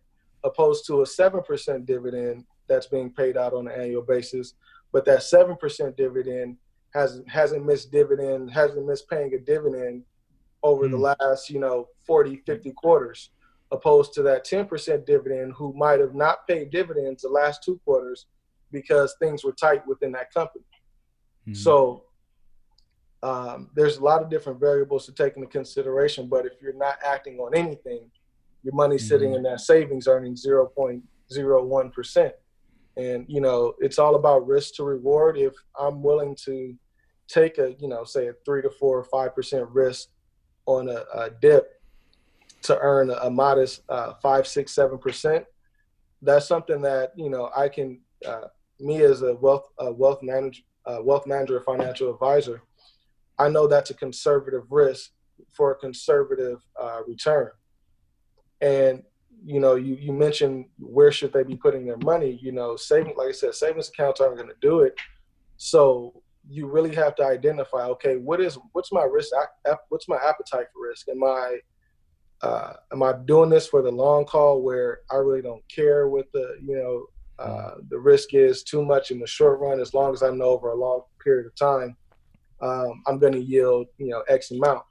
[0.44, 4.54] opposed to a seven percent dividend that's being paid out on an annual basis,
[4.92, 6.56] but that seven percent dividend
[6.94, 10.02] hasn't hasn't missed dividend hasn't missed paying a dividend
[10.62, 10.90] over mm.
[10.90, 13.30] the last you know 40 50 quarters
[13.72, 18.26] opposed to that 10% dividend who might have not paid dividends the last two quarters
[18.72, 20.64] because things were tight within that company.
[21.46, 21.54] Mm-hmm.
[21.54, 22.04] So
[23.22, 26.96] um, there's a lot of different variables to take into consideration, but if you're not
[27.04, 28.10] acting on anything,
[28.62, 29.08] your money's mm-hmm.
[29.08, 32.32] sitting in that savings earning 0.01%.
[32.96, 35.38] And, you know, it's all about risk to reward.
[35.38, 36.74] If I'm willing to
[37.28, 40.08] take a, you know, say a three to four or 5% risk
[40.66, 41.80] on a, a dip
[42.62, 45.44] to earn a modest uh, five, six, seven percent.
[46.22, 50.62] That's something that you know I can, uh, me as a wealth a wealth manager,
[50.86, 52.62] wealth manager, or financial advisor,
[53.40, 55.12] I know that's a conservative risk
[55.50, 57.50] for a conservative uh, return.
[58.60, 59.02] And
[59.44, 62.38] you know, you you mentioned where should they be putting their money?
[62.42, 64.94] You know, saving, like I said, savings accounts aren't going to do it.
[65.56, 69.32] So you really have to identify, okay, what is what's my risk?
[69.88, 71.08] What's my appetite for risk?
[71.08, 71.58] Am I
[72.42, 76.26] uh, am I doing this for the long call where I really don't care what
[76.32, 80.12] the you know uh, the risk is too much in the short run as long
[80.12, 81.96] as I know over a long period of time
[82.62, 84.82] um, I'm going to yield you know X amount,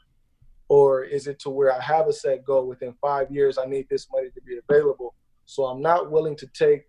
[0.69, 3.87] or is it to where I have a set goal within five years I need
[3.89, 5.15] this money to be available,
[5.45, 6.85] so I'm not willing to take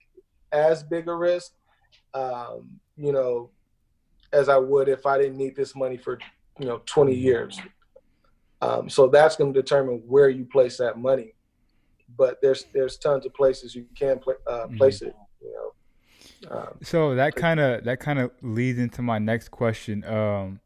[0.53, 1.53] as big a risk,
[2.15, 3.51] um, you know,
[4.33, 6.19] as I would if I didn't need this money for
[6.59, 7.59] you know 20 years
[8.63, 11.35] um, so that's going to determine where you place that money.
[12.17, 14.77] But there's there's tons of places you can pl- uh, mm-hmm.
[14.77, 15.09] place mm-hmm.
[15.09, 15.17] it.
[15.41, 16.51] You know.
[16.51, 20.61] Um, so that kind of that kind of leads into my next question: um,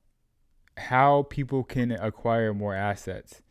[0.77, 3.43] how people can acquire more assets.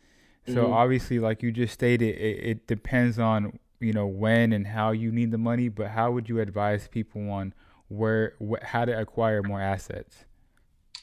[0.47, 0.73] So mm-hmm.
[0.73, 5.11] obviously, like you just stated, it, it depends on you know when and how you
[5.11, 5.69] need the money.
[5.69, 7.53] But how would you advise people on
[7.87, 10.25] where wh- how to acquire more assets?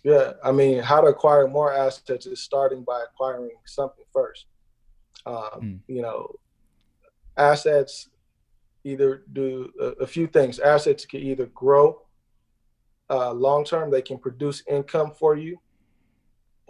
[0.02, 4.46] Yeah, I mean, how to acquire more assets is starting by acquiring something first.
[5.26, 5.78] Um, mm.
[5.88, 6.34] You know,
[7.36, 8.08] assets
[8.84, 10.58] either do a, a, few things.
[10.58, 12.02] Assets can either grow
[13.10, 15.58] uh, long term; they can produce income for you,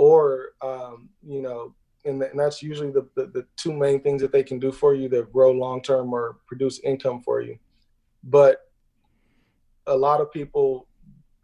[0.00, 1.74] or um, you know,
[2.06, 4.94] and, and that's usually the, the, the two main things that they can do for
[4.94, 7.58] you that grow long term or produce income for you.
[8.24, 8.70] But
[9.86, 10.86] a lot of people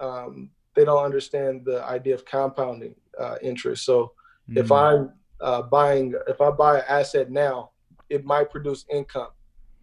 [0.01, 3.85] um, they don't understand the idea of compounding uh, interest.
[3.85, 4.13] So
[4.49, 4.57] mm.
[4.57, 7.71] if I'm uh, buying, if I buy an asset now,
[8.09, 9.33] it might produce income,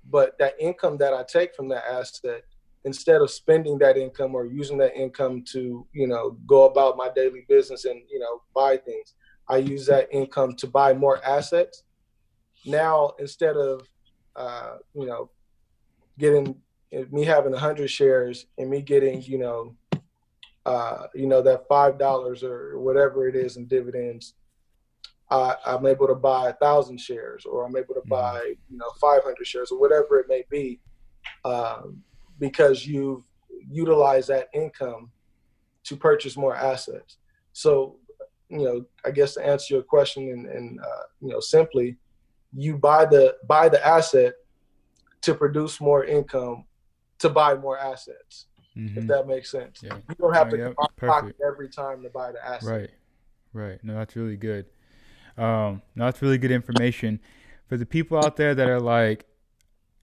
[0.09, 2.43] but that income that I take from that asset,
[2.85, 7.09] instead of spending that income or using that income to, you know, go about my
[7.15, 9.13] daily business and you know buy things,
[9.47, 11.83] I use that income to buy more assets.
[12.65, 13.87] Now instead of,
[14.35, 15.29] uh, you know,
[16.17, 16.55] getting
[17.11, 19.75] me having 100 shares and me getting you know
[20.65, 24.35] uh, you know that five dollars or whatever it is in dividends
[25.29, 28.09] I, am able to buy a thousand shares or i'm able to mm-hmm.
[28.09, 30.79] buy you know 500 shares or whatever it may be
[31.43, 32.03] um,
[32.51, 33.23] because you've
[33.69, 35.09] utilized that income
[35.83, 37.17] to purchase more assets
[37.53, 37.95] so
[38.49, 41.97] you know i guess to answer your question and, and uh, you know simply
[42.55, 44.33] you buy the buy the asset
[45.21, 46.65] to produce more income
[47.19, 48.47] to buy more assets.
[48.77, 48.99] Mm-hmm.
[48.99, 49.81] If that makes sense.
[49.81, 49.95] Yeah.
[50.09, 50.75] You don't have oh, to yep.
[50.97, 52.69] pocket every time to buy the asset.
[52.69, 52.89] Right.
[53.53, 53.79] Right.
[53.83, 54.65] No, that's really good.
[55.37, 57.19] Um, no, that's really good information
[57.67, 59.25] for the people out there that are like,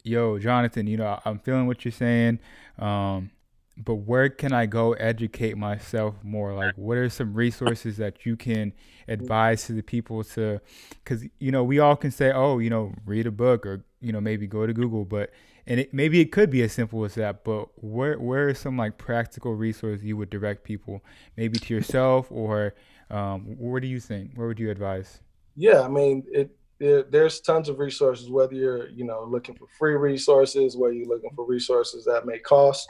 [0.05, 2.39] "Yo, Jonathan, you know, I'm feeling what you're saying,
[2.79, 3.31] um,
[3.77, 6.55] but where can I go educate myself more?
[6.55, 8.73] Like, what are some resources that you can
[9.09, 10.61] advise to the people to?
[11.03, 14.13] Because you know, we all can say, "Oh, you know, read a book," or you
[14.13, 15.31] know, maybe go to Google, but
[15.67, 18.77] and it, maybe it could be as simple as that but where where are some
[18.77, 21.03] like practical resources you would direct people
[21.37, 22.75] maybe to yourself or
[23.11, 25.21] um, where do you think where would you advise
[25.57, 29.67] yeah i mean it, it, there's tons of resources whether you're you know looking for
[29.79, 32.89] free resources whether you're looking for resources that may cost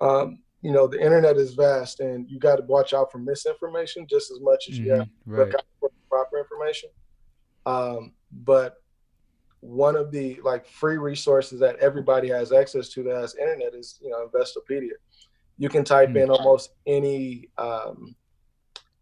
[0.00, 4.06] um, you know the internet is vast and you got to watch out for misinformation
[4.08, 5.90] just as much as you mm-hmm, have right.
[6.08, 6.88] proper information
[7.66, 8.12] um,
[8.44, 8.76] but
[9.60, 13.98] one of the like free resources that everybody has access to that has internet is
[14.00, 14.92] you know investopedia
[15.58, 16.18] you can type mm-hmm.
[16.18, 18.14] in almost any um,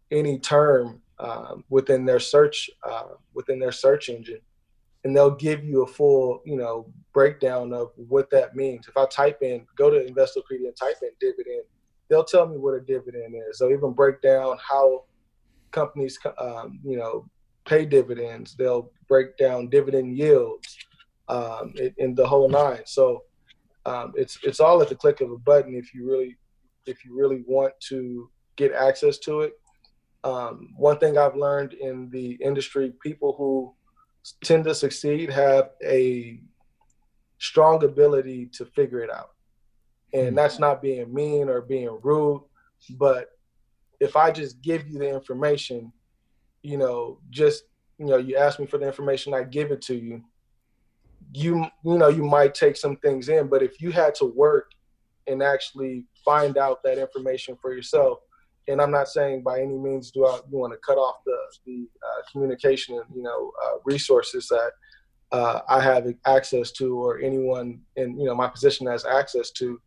[0.09, 4.41] any term um, within their search uh, within their search engine
[5.03, 9.05] and they'll give you a full you know breakdown of what that means if i
[9.07, 11.63] type in go to investopedia and type in dividend
[12.09, 15.03] they'll tell me what a dividend is they'll even break down how
[15.71, 17.27] companies um, you know
[17.67, 18.55] pay dividends.
[18.55, 20.77] They'll break down dividend yields
[21.27, 22.81] um, in the whole nine.
[22.85, 23.23] So
[23.85, 26.37] um, it's it's all at the click of a button if you really
[26.85, 29.53] if you really want to get access to it.
[30.23, 33.73] Um, one thing I've learned in the industry, people who
[34.43, 36.39] tend to succeed have a
[37.39, 39.31] strong ability to figure it out.
[40.13, 40.35] And hmm.
[40.35, 42.43] that's not being mean or being rude,
[42.91, 43.29] but
[43.99, 45.91] if I just give you the information,
[46.61, 47.63] you know, just
[47.97, 50.23] you know, you ask me for the information, I give it to you.
[51.33, 54.71] You you know, you might take some things in, but if you had to work
[55.27, 58.19] and actually find out that information for yourself,
[58.67, 61.37] and I'm not saying by any means do I you want to cut off the
[61.65, 64.71] the uh, communication and you know uh, resources that
[65.31, 69.81] uh, I have access to or anyone in you know my position has access to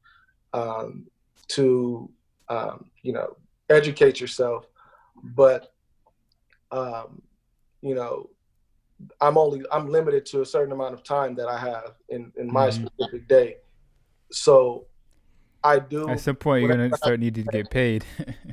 [0.53, 1.07] um,
[1.49, 2.11] to
[2.49, 3.37] um, you know
[3.69, 4.67] educate yourself,
[5.23, 5.73] but
[6.73, 7.23] um,
[7.83, 8.29] you know,
[9.21, 12.53] I'm only I'm limited to a certain amount of time that I have in in
[12.53, 12.87] my mm-hmm.
[12.87, 13.57] specific day.
[14.31, 14.87] So
[15.63, 16.09] I do.
[16.09, 18.05] At some point, you're gonna start needing to get paid.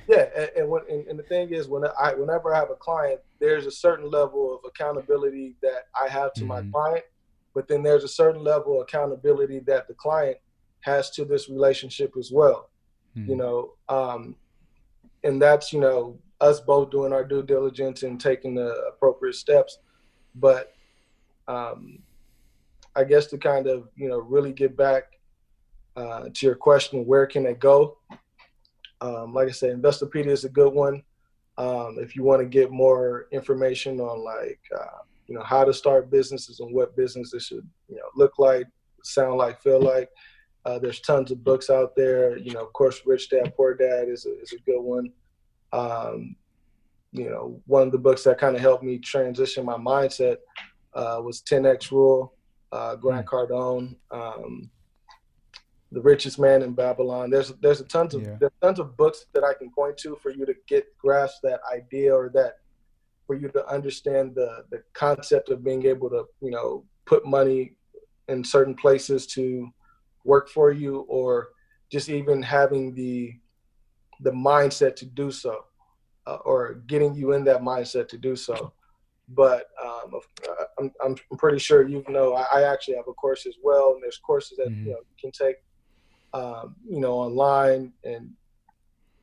[0.07, 2.75] yeah, and, and, when, and, and, the thing is, when I whenever I have a
[2.75, 6.69] client, there's a certain level of accountability that I have to mm-hmm.
[6.69, 7.05] my client,
[7.53, 10.37] but then there's a certain level of accountability that the client
[10.81, 12.69] has to this relationship as well.
[13.17, 13.29] Mm-hmm.
[13.29, 14.35] You know, um,
[15.23, 19.79] and that's you know us both doing our due diligence and taking the appropriate steps.
[20.35, 20.73] But
[21.47, 21.99] um,
[22.95, 25.16] I guess to kind of you know really get back
[25.97, 27.97] uh, to your question, where can they go?
[29.01, 31.03] Um, like I said, Investopedia is a good one.
[31.57, 35.73] Um, if you want to get more information on like uh, you know how to
[35.73, 38.67] start businesses and what businesses should you know look like,
[39.03, 40.09] sound like, feel like.
[40.65, 42.37] Uh, there's tons of books out there.
[42.37, 45.13] You know, of course, Rich Dad Poor Dad is a, is a good one.
[45.71, 46.35] Um,
[47.13, 50.37] you know, one of the books that kind of helped me transition my mindset
[50.93, 52.33] uh, was 10x Rule,
[52.73, 53.29] uh, Grant mm.
[53.29, 54.69] Cardone, um,
[55.91, 57.29] The Richest Man in Babylon.
[57.29, 58.35] There's there's a tons of yeah.
[58.39, 61.61] there's tons of books that I can point to for you to get grasp that
[61.73, 62.57] idea or that
[63.25, 67.73] for you to understand the the concept of being able to you know put money
[68.27, 69.69] in certain places to
[70.25, 71.49] work for you or
[71.89, 73.33] just even having the
[74.21, 75.63] the mindset to do so.
[76.27, 78.73] uh, or getting you in that mindset to do so.
[79.29, 80.11] But um,
[80.47, 83.93] uh, I'm, I'm pretty sure you know I, I, actually have a course as well,
[83.93, 84.85] and there's courses that mm-hmm.
[84.85, 85.55] you know you can take,
[86.37, 88.29] um, you know, online, and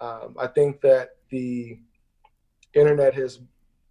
[0.01, 1.79] um, I think that the
[2.75, 3.41] internet has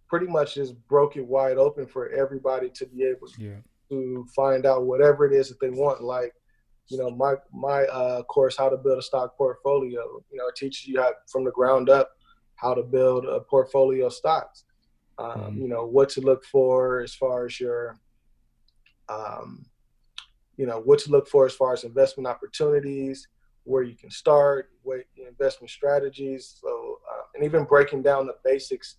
[0.08, 3.60] pretty much just broke it wide open for everybody to be able yeah.
[3.88, 6.02] to find out whatever it is that they want.
[6.02, 6.34] Like,
[6.88, 10.22] you know, my my uh, course, how to build a stock portfolio.
[10.30, 12.10] You know, it teaches you how from the ground up
[12.56, 14.64] how to build a portfolio of stocks.
[15.18, 15.62] Um, mm-hmm.
[15.62, 17.98] You know what to look for as far as your,
[19.08, 19.64] um,
[20.56, 23.28] you know what to look for as far as investment opportunities,
[23.64, 26.58] where you can start, what investment strategies.
[26.60, 28.96] So, uh, and even breaking down the basics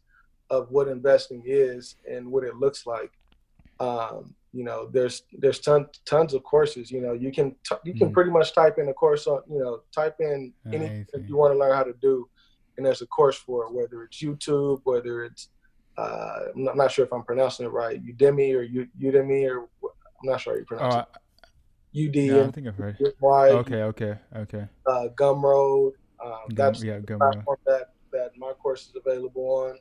[0.50, 3.12] of what investing is and what it looks like.
[3.80, 6.90] Um, you know, there's there's tons tons of courses.
[6.90, 8.14] You know, you can t- you can mm.
[8.14, 11.60] pretty much type in a course on you know type in anything you want to
[11.60, 12.30] learn how to do,
[12.78, 13.74] and there's a course for it.
[13.74, 15.50] Whether it's YouTube, whether it's
[15.98, 20.30] uh, I'm not sure if I'm pronouncing it right, Udemy or U- Udemy or I'm
[20.30, 21.22] not sure how you pronounce uh, it.
[21.96, 22.16] UD.
[22.16, 22.98] No, I think I've heard.
[23.20, 24.68] Y, okay, okay, okay.
[24.86, 25.94] Uh, Gumroad.
[26.24, 27.34] Um, Gum, that's yeah, Gumroad.
[27.34, 29.78] platform that that my course is available on.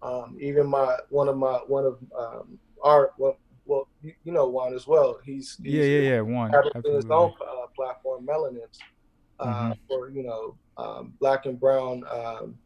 [0.00, 4.48] Um, even my one of my one of um, our well, well you, you, know
[4.48, 5.18] Juan as well.
[5.24, 6.52] He's, he's yeah yeah yeah Juan.
[6.84, 8.78] His own uh, platform, Melanins,
[9.40, 9.72] uh, mm-hmm.
[9.88, 12.56] for you know um, black and brown um,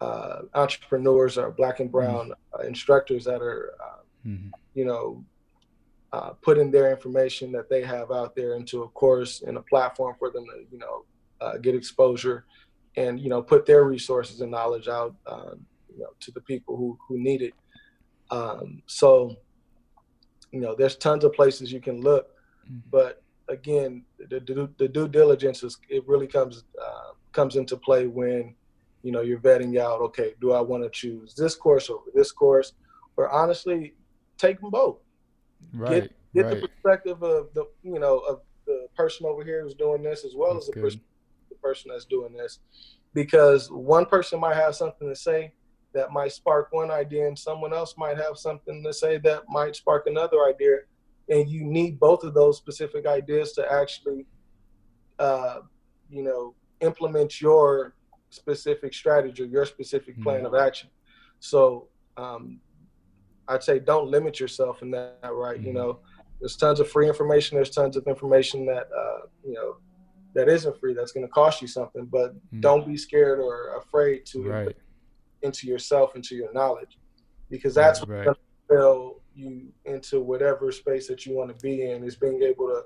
[0.00, 2.32] uh, entrepreneurs or black and brown mm-hmm.
[2.54, 4.48] Uh, instructors that are uh, mm-hmm.
[4.74, 5.24] you know
[6.14, 10.14] uh, putting their information that they have out there into a course and a platform
[10.18, 11.04] for them to you know
[11.58, 12.46] get exposure
[12.96, 15.14] and you know put their resources and knowledge out
[15.96, 17.54] you know, to the people who who need it.
[18.30, 19.36] Um, so,
[20.50, 22.30] you know, there's tons of places you can look,
[22.66, 22.78] mm-hmm.
[22.90, 28.06] but again, the, the, the, due diligence is it really comes uh, comes into play
[28.06, 28.54] when
[29.02, 30.00] you know you're vetting out.
[30.00, 32.72] Okay, do I want to choose this course over this course,
[33.16, 33.94] or honestly,
[34.38, 34.98] take them both.
[35.74, 36.02] Right.
[36.02, 36.60] Get, get right.
[36.60, 40.34] the perspective of the you know of the person over here who's doing this as
[40.34, 40.98] well that's as the, pers-
[41.48, 42.60] the person that's doing this,
[43.12, 45.52] because one person might have something to say
[45.92, 49.76] that might spark one idea and someone else might have something to say that might
[49.76, 50.78] spark another idea
[51.28, 54.26] and you need both of those specific ideas to actually
[55.18, 55.60] uh,
[56.10, 57.94] you know implement your
[58.30, 60.46] specific strategy or your specific plan mm-hmm.
[60.46, 60.90] of action
[61.38, 62.60] so um,
[63.48, 65.68] i'd say don't limit yourself in that right mm-hmm.
[65.68, 65.98] you know
[66.40, 69.76] there's tons of free information there's tons of information that uh, you know
[70.34, 72.60] that isn't free that's going to cost you something but mm-hmm.
[72.60, 74.76] don't be scared or afraid to right
[75.44, 76.98] into yourself, into your knowledge,
[77.50, 82.02] because that's right, what propel you into whatever space that you want to be in.
[82.02, 82.82] Is being able to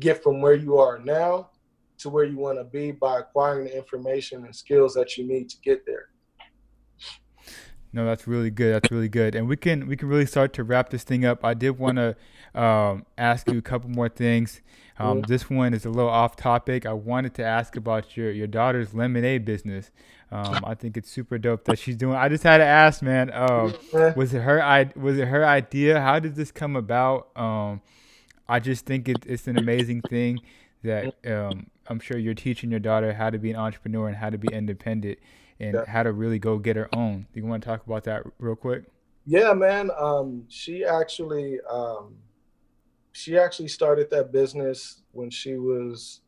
[0.00, 1.50] get from where you are now
[1.98, 5.48] to where you want to be by acquiring the information and skills that you need
[5.50, 6.08] to get there.
[7.92, 8.74] No, that's really good.
[8.74, 11.44] That's really good, and we can we can really start to wrap this thing up.
[11.44, 12.16] I did want to
[12.60, 14.62] um, ask you a couple more things.
[14.98, 15.30] Um, mm-hmm.
[15.30, 16.86] This one is a little off topic.
[16.86, 19.90] I wanted to ask about your your daughter's lemonade business.
[20.30, 22.16] Um, I think it's super dope that she's doing.
[22.16, 23.30] I just had to ask, man.
[23.30, 23.74] Um,
[24.16, 24.90] was it her?
[24.96, 26.00] Was it her idea?
[26.00, 27.28] How did this come about?
[27.36, 27.82] Um,
[28.48, 30.40] I just think it, it's an amazing thing
[30.82, 34.30] that um, I'm sure you're teaching your daughter how to be an entrepreneur and how
[34.30, 35.18] to be independent
[35.62, 35.84] and yeah.
[35.86, 37.26] how to really go get her own.
[37.32, 38.84] Do you want to talk about that real quick?
[39.24, 39.90] Yeah, man.
[39.98, 42.16] Um, she actually um,
[43.12, 46.20] she actually started that business when she was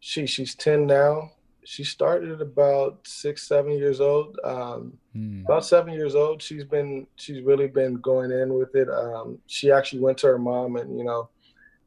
[0.00, 1.30] she she's 10 now
[1.64, 4.38] she started about six, seven years old.
[4.42, 5.44] Um, mm.
[5.44, 8.88] About seven years old, she's been she's really been going in with it.
[8.90, 11.28] Um, she actually went to her mom and you know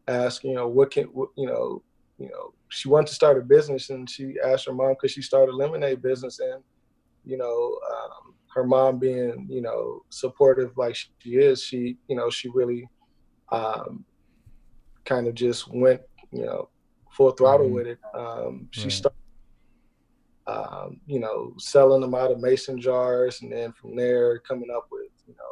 [0.08, 1.82] asked you know what can you know
[2.18, 5.22] you know she wanted to start a business and she asked her mom could she
[5.22, 6.64] start a lemonade business and
[7.26, 12.30] you know um, her mom being you know supportive like she is she you know
[12.30, 12.88] she really
[13.52, 14.06] um,
[15.04, 16.02] kind of just went
[16.32, 16.70] you know
[17.12, 17.76] full throttle mm-hmm.
[17.76, 18.00] with it.
[18.14, 18.92] Um, she right.
[18.92, 19.16] started
[20.48, 24.88] um, you know, selling them out of mason jars, and then from there coming up
[24.92, 25.44] with you know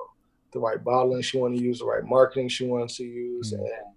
[0.51, 3.63] the right bottling she wanted to use, the right marketing she wanted to use, mm-hmm.
[3.63, 3.92] and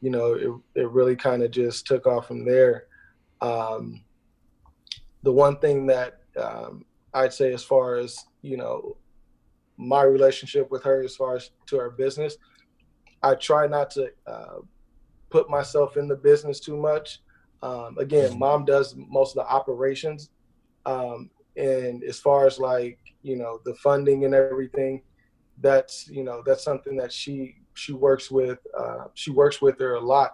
[0.00, 2.84] you know it it really kind of just took off from there.
[3.40, 4.02] Um,
[5.22, 6.84] the one thing that um,
[7.14, 8.96] I'd say as far as you know
[9.76, 12.36] my relationship with her as far as to her business,
[13.22, 14.58] I try not to uh,
[15.30, 17.20] put myself in the business too much.
[17.62, 18.38] Um, again, mm-hmm.
[18.38, 20.30] mom does most of the operations,
[20.86, 25.02] um, and as far as like you know the funding and everything,
[25.60, 28.58] that's you know that's something that she she works with.
[28.78, 30.30] Uh, she works with her a lot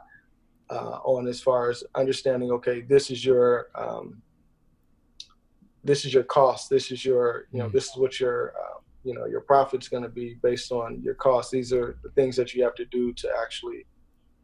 [0.70, 2.50] uh, on as far as understanding.
[2.52, 4.22] Okay, this is your um,
[5.84, 6.70] this is your cost.
[6.70, 7.72] This is your, you know, Mm.
[7.72, 11.14] this is what your, uh, you know, your profit's going to be based on your
[11.14, 11.50] cost.
[11.50, 13.84] These are the things that you have to do to actually,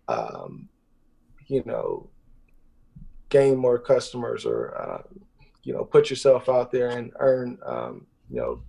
[0.09, 0.69] um,
[1.47, 2.11] you know,
[3.31, 5.03] gain more customers or, uh,
[5.63, 8.63] you know, put yourself out there and earn, um, you know,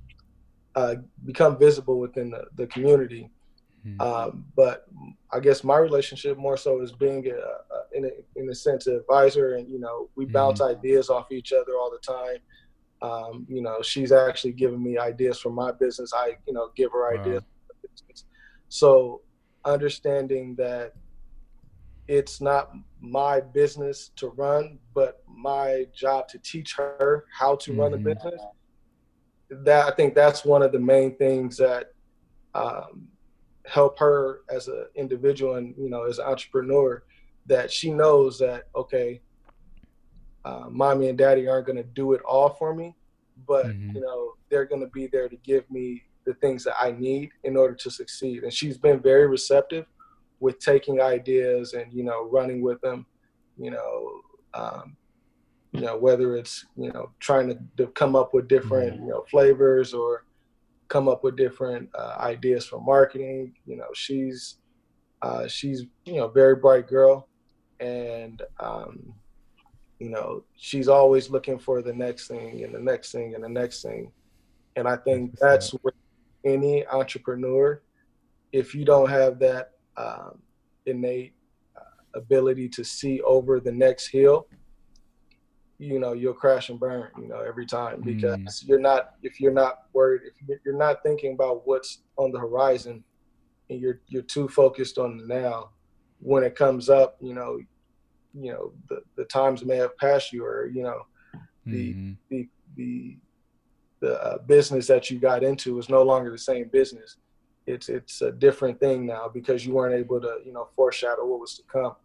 [0.76, 3.30] uh, become visible within the, the community.
[3.86, 4.00] Mhm.
[4.02, 4.86] Um, but
[5.32, 8.10] I guess my relationship more so is being a, a, in a
[8.40, 11.92] in a sense an advisor, and you know we bounce ideas off each other all
[11.92, 12.38] the time.
[13.02, 16.12] Um, you know, she's actually giving me ideas for my business.
[16.16, 17.20] I you know give her Wow.
[17.20, 17.44] ideas.
[17.68, 18.26] For business.
[18.70, 19.22] So
[19.66, 20.94] understanding that
[22.08, 27.94] it's not my business to run, but my job to teach her how to run
[27.94, 28.04] a Mhm.
[28.04, 28.42] business.
[29.50, 31.88] That I think that's one of the main things that
[32.54, 33.08] um,
[33.68, 37.04] help her as an individual and you know as an entrepreneur
[37.46, 39.22] that she knows that okay
[40.46, 42.96] uh, mommy and daddy aren't going to do it all for me
[43.48, 43.96] but Mhm.
[43.96, 47.32] you know they're going to be there to give me the things that i need
[47.44, 49.86] in order to succeed and she's been very receptive
[50.40, 53.06] with taking ideas and you know running with them
[53.58, 54.22] you know
[54.54, 54.98] um,
[55.72, 59.24] you know whether it's you know trying to, to come up with different you know
[59.30, 60.26] flavors or
[60.92, 63.54] come up with different uh, ideas for marketing.
[63.66, 64.58] You know, she's
[65.22, 67.30] uh, she's you know very bright girl,
[67.80, 69.14] and um,
[70.00, 73.50] you know she's always looking for the next thing and the next thing and the
[73.50, 74.12] next thing.
[74.76, 75.94] And I think That's what
[76.44, 77.82] any entrepreneur,
[78.52, 80.40] if you don't have that um,
[80.86, 81.34] innate
[81.78, 84.48] uh, ability to see over the next hill,
[85.82, 88.68] you know you'll crash and burn you know every time because Mm.
[88.68, 93.04] you're not if you're not worried if you're- not thinking about what's on the horizon
[93.70, 95.72] and you're you're too focused on the now
[96.20, 97.60] when it comes up you know
[98.34, 101.02] you know the, the times may have passed you or you know
[101.66, 102.18] the Mhm.
[102.30, 103.18] the the
[104.02, 107.18] the uh, business that you got into is no longer the same business
[107.66, 111.40] it's it's a different thing now because you weren't able to you know foreshadow what
[111.40, 111.96] was to come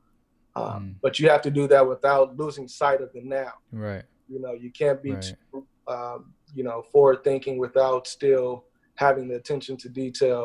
[0.57, 0.95] um, Mm.
[1.03, 4.05] but you have to do that without losing sight of the now Right.
[4.29, 5.35] you know, you can't be, Right.
[5.53, 8.65] too, um, you know, forward thinking without still
[8.97, 10.43] having the attention to detail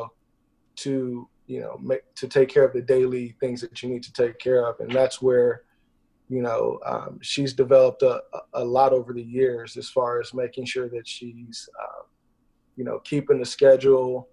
[0.84, 4.14] to, you know, make to take care of the daily things that you need to
[4.14, 5.64] take care of, and that's where,
[6.30, 8.22] you know, um, she's developed a,
[8.54, 12.06] a lot over the years as far as making sure that she's, um,
[12.78, 14.30] you know, keeping the schedule,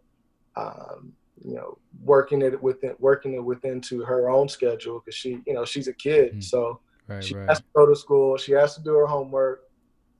[0.57, 1.13] um,
[1.45, 5.55] you know, working it within working it within to her own schedule because she, you
[5.55, 6.45] know, she's a kid, Mm.
[6.45, 7.25] so Right.
[7.25, 7.49] she Right.
[7.49, 8.37] has to go to school.
[8.37, 9.61] She has to do her homework.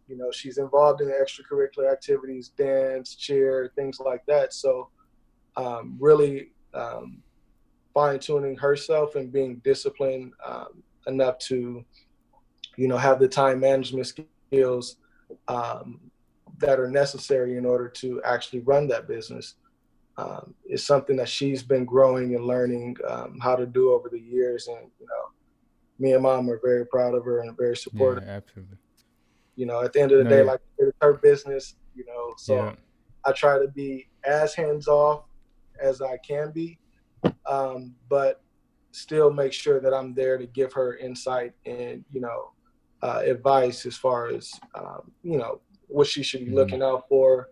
[0.07, 4.55] You know, she's involved in extracurricular activities, dance, cheer, things like that.
[4.55, 4.91] So,
[5.57, 7.23] um, really um,
[7.93, 11.85] fine tuning herself and being disciplined um, enough to,
[12.77, 14.97] you know, have the time management skills
[15.49, 16.01] um,
[16.59, 19.55] that are necessary in order to actually run that business.
[20.19, 24.19] Um, is something that she's been growing and learning um, how to do over the
[24.19, 25.25] years, and you know,
[26.01, 28.25] me and mom are very proud of her and very supportive.
[28.25, 28.79] Yeah, absolutely.
[29.55, 30.51] You know, at the end of the No, day, yeah.
[30.51, 31.77] like it's her business.
[31.95, 32.75] You know, so yeah.
[33.25, 35.23] I try to be as hands off
[35.81, 36.81] as I can be,
[37.47, 38.43] um, but
[38.91, 42.51] still make sure that I'm there to give her insight and you know
[43.03, 46.55] uh, advice as far as um, you know what she should be Mhm.
[46.57, 47.51] looking out for,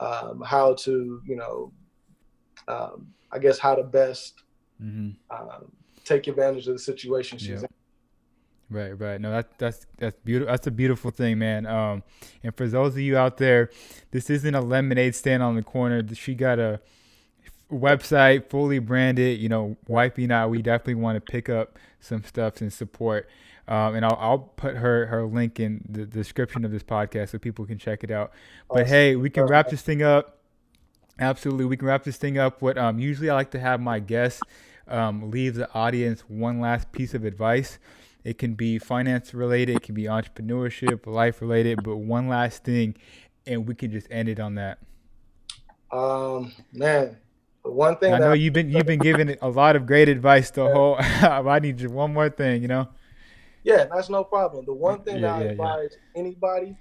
[0.00, 1.72] um, how to you know,
[2.70, 4.42] um, I guess how to best
[4.78, 5.72] hmm um,
[6.04, 7.56] take advantage of the situation she's Yeah.
[7.62, 7.66] in.
[8.72, 9.20] Right, right.
[9.20, 10.52] No, that that's that's beautiful.
[10.52, 11.66] That's a beautiful thing, man.
[11.66, 12.04] Um,
[12.44, 13.70] and for those of you out there,
[14.12, 16.02] this isn't a lemonade stand on the corner.
[16.14, 16.80] She got a
[17.70, 19.40] website fully branded.
[19.40, 23.28] You know, wifey and I, we definitely want to pick up some stuff and support.
[23.68, 27.38] Um, and I'll, I'll put her her link in the description of this podcast so
[27.38, 28.32] people can check it out.
[28.68, 28.88] But Awesome.
[28.88, 30.39] hey, we can wrap this thing up.
[31.20, 32.62] Absolutely, we can wrap this thing up.
[32.62, 34.42] What um, usually I like to have my guests
[34.88, 37.78] um, leave the audience one last piece of advice.
[38.24, 42.96] It can be finance related, it can be entrepreneurship, life related, but one last thing,
[43.46, 44.78] and we can just end it on that.
[45.92, 47.18] Um, man,
[47.64, 50.50] the one thing I know you've been you've been giving a lot of great advice
[50.50, 50.96] the whole.
[51.00, 52.88] I need just one more thing, you know.
[53.62, 54.64] Yeah, that's no problem.
[54.64, 55.74] The one thing Yeah, that I yeah, yeah.
[55.74, 56.76] advise anybody,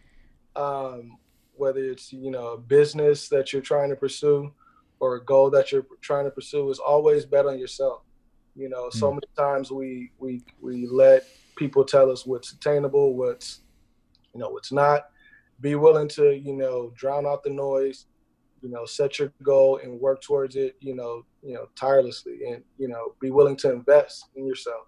[0.55, 1.17] um,
[1.59, 4.51] whether it's you know a business that you're trying to pursue
[4.99, 8.01] or a goal that you're trying to pursue, is always bet on yourself.
[8.55, 9.15] You know, so Mm.
[9.15, 11.23] many times we we we let
[11.55, 13.61] people tell us what's attainable, what's
[14.33, 15.03] you know what's not.
[15.61, 18.07] Be willing to you know drown out the noise.
[18.61, 20.75] You know, set your goal and work towards it.
[20.81, 24.85] You know, you know tirelessly, and you know be willing to invest in yourself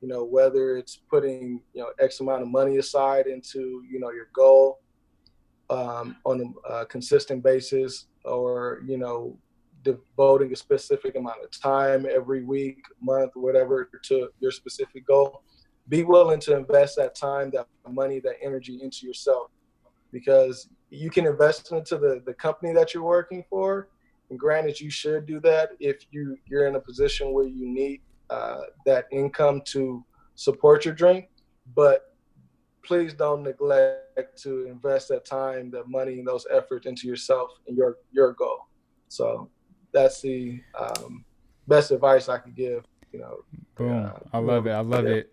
[0.00, 4.10] you know whether it's putting you know x amount of money aside into you know
[4.10, 4.80] your goal
[5.74, 9.36] um, on a, consistent basis, or you know,
[9.82, 15.42] devoting a specific amount of time every week, month, whatever to your specific goal.
[15.88, 19.50] Be willing to invest that time, that money, that energy into yourself,
[20.12, 23.88] because you can invest into the the company that you're working for.
[24.30, 28.00] And granted, you should do that if you you're in a position where you need
[28.30, 30.04] uh, that income to
[30.36, 31.24] support your dream.
[31.74, 32.13] But
[32.84, 37.76] please don't neglect to invest that time, that money, and those efforts into yourself and
[37.76, 38.66] your your goal.
[39.08, 39.50] So
[39.92, 41.24] that's the um,
[41.66, 42.84] best advice I could give.
[43.12, 43.44] You know.
[43.76, 44.06] Boom!
[44.06, 44.72] Uh, I love it.
[44.72, 45.14] I love yeah.
[45.14, 45.32] it.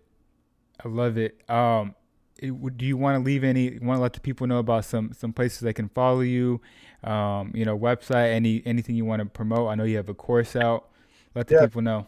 [0.84, 1.50] I love it.
[1.50, 1.94] Um,
[2.40, 3.78] do you want to leave any?
[3.78, 6.60] Want to let the people know about some some places they can follow you?
[7.04, 9.68] Um, you know, website, any anything you want to promote?
[9.68, 10.88] I know you have a course out.
[11.34, 11.60] Let the yeah.
[11.62, 12.06] people know.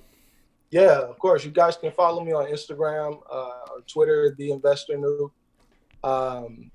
[0.75, 1.45] Yeah, of course.
[1.45, 5.31] You guys can follow me on Instagram uh, or Twitter, The Investor Nupe.
[6.03, 6.68] Um,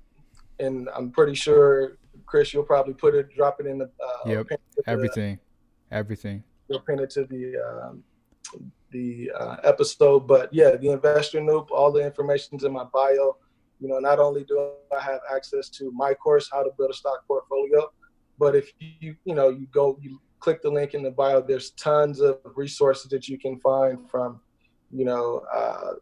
[0.58, 3.84] and I'm pretty sure, Chris, you'll probably put it, drop it in the.
[3.84, 4.46] Uh, yep.
[4.86, 5.38] Everything.
[5.90, 6.42] The, Everything.
[6.68, 8.02] You'll pin it to the um,
[8.90, 11.70] the uh, episode, but yeah, the Investor Nupe.
[11.70, 13.36] All the information's in my bio.
[13.80, 16.94] You know, not only do I have access to my course, How to Build a
[16.94, 17.90] Stock Portfolio,
[18.38, 21.40] but if you you know you go you click the link in the bio.
[21.40, 24.40] There's tons of resources that you can find from,
[24.90, 25.92] you know, uh,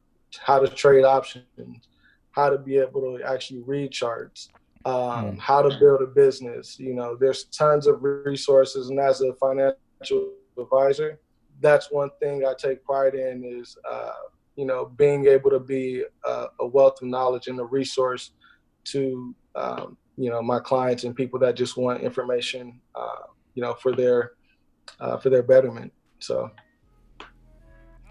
[0.40, 1.88] how to trade options,
[2.30, 4.48] how to be able to actually read charts,
[4.84, 5.38] um, mm.
[5.38, 6.78] how to build a business.
[6.78, 11.18] You know, there's tons of resources, and as a financial advisor,
[11.60, 14.12] that's one thing I take pride in is, uh,
[14.56, 18.32] you know, being able to be a, a, wealth of knowledge and a resource
[18.84, 22.80] to, um, you know, my clients and people that just want information.
[22.94, 23.26] Uh,
[23.58, 24.34] you know, for their
[25.00, 25.92] uh, for their betterment.
[26.20, 26.48] So,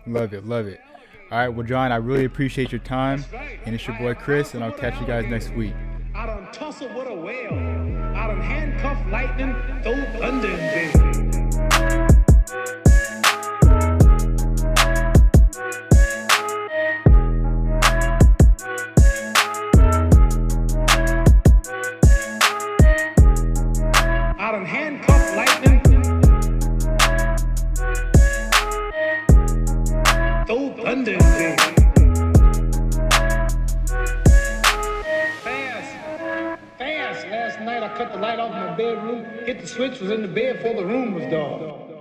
[0.06, 0.82] love it, love it.
[1.32, 3.24] All right, well, John, I really appreciate your time,
[3.66, 5.74] and it's your boy Chris, and I'll catch you guys next week.
[6.14, 7.54] I done tussle with a whale.
[7.54, 11.27] I done handcuff lightning, throw thunder
[39.48, 41.97] and switch was in the bed before the room was dark.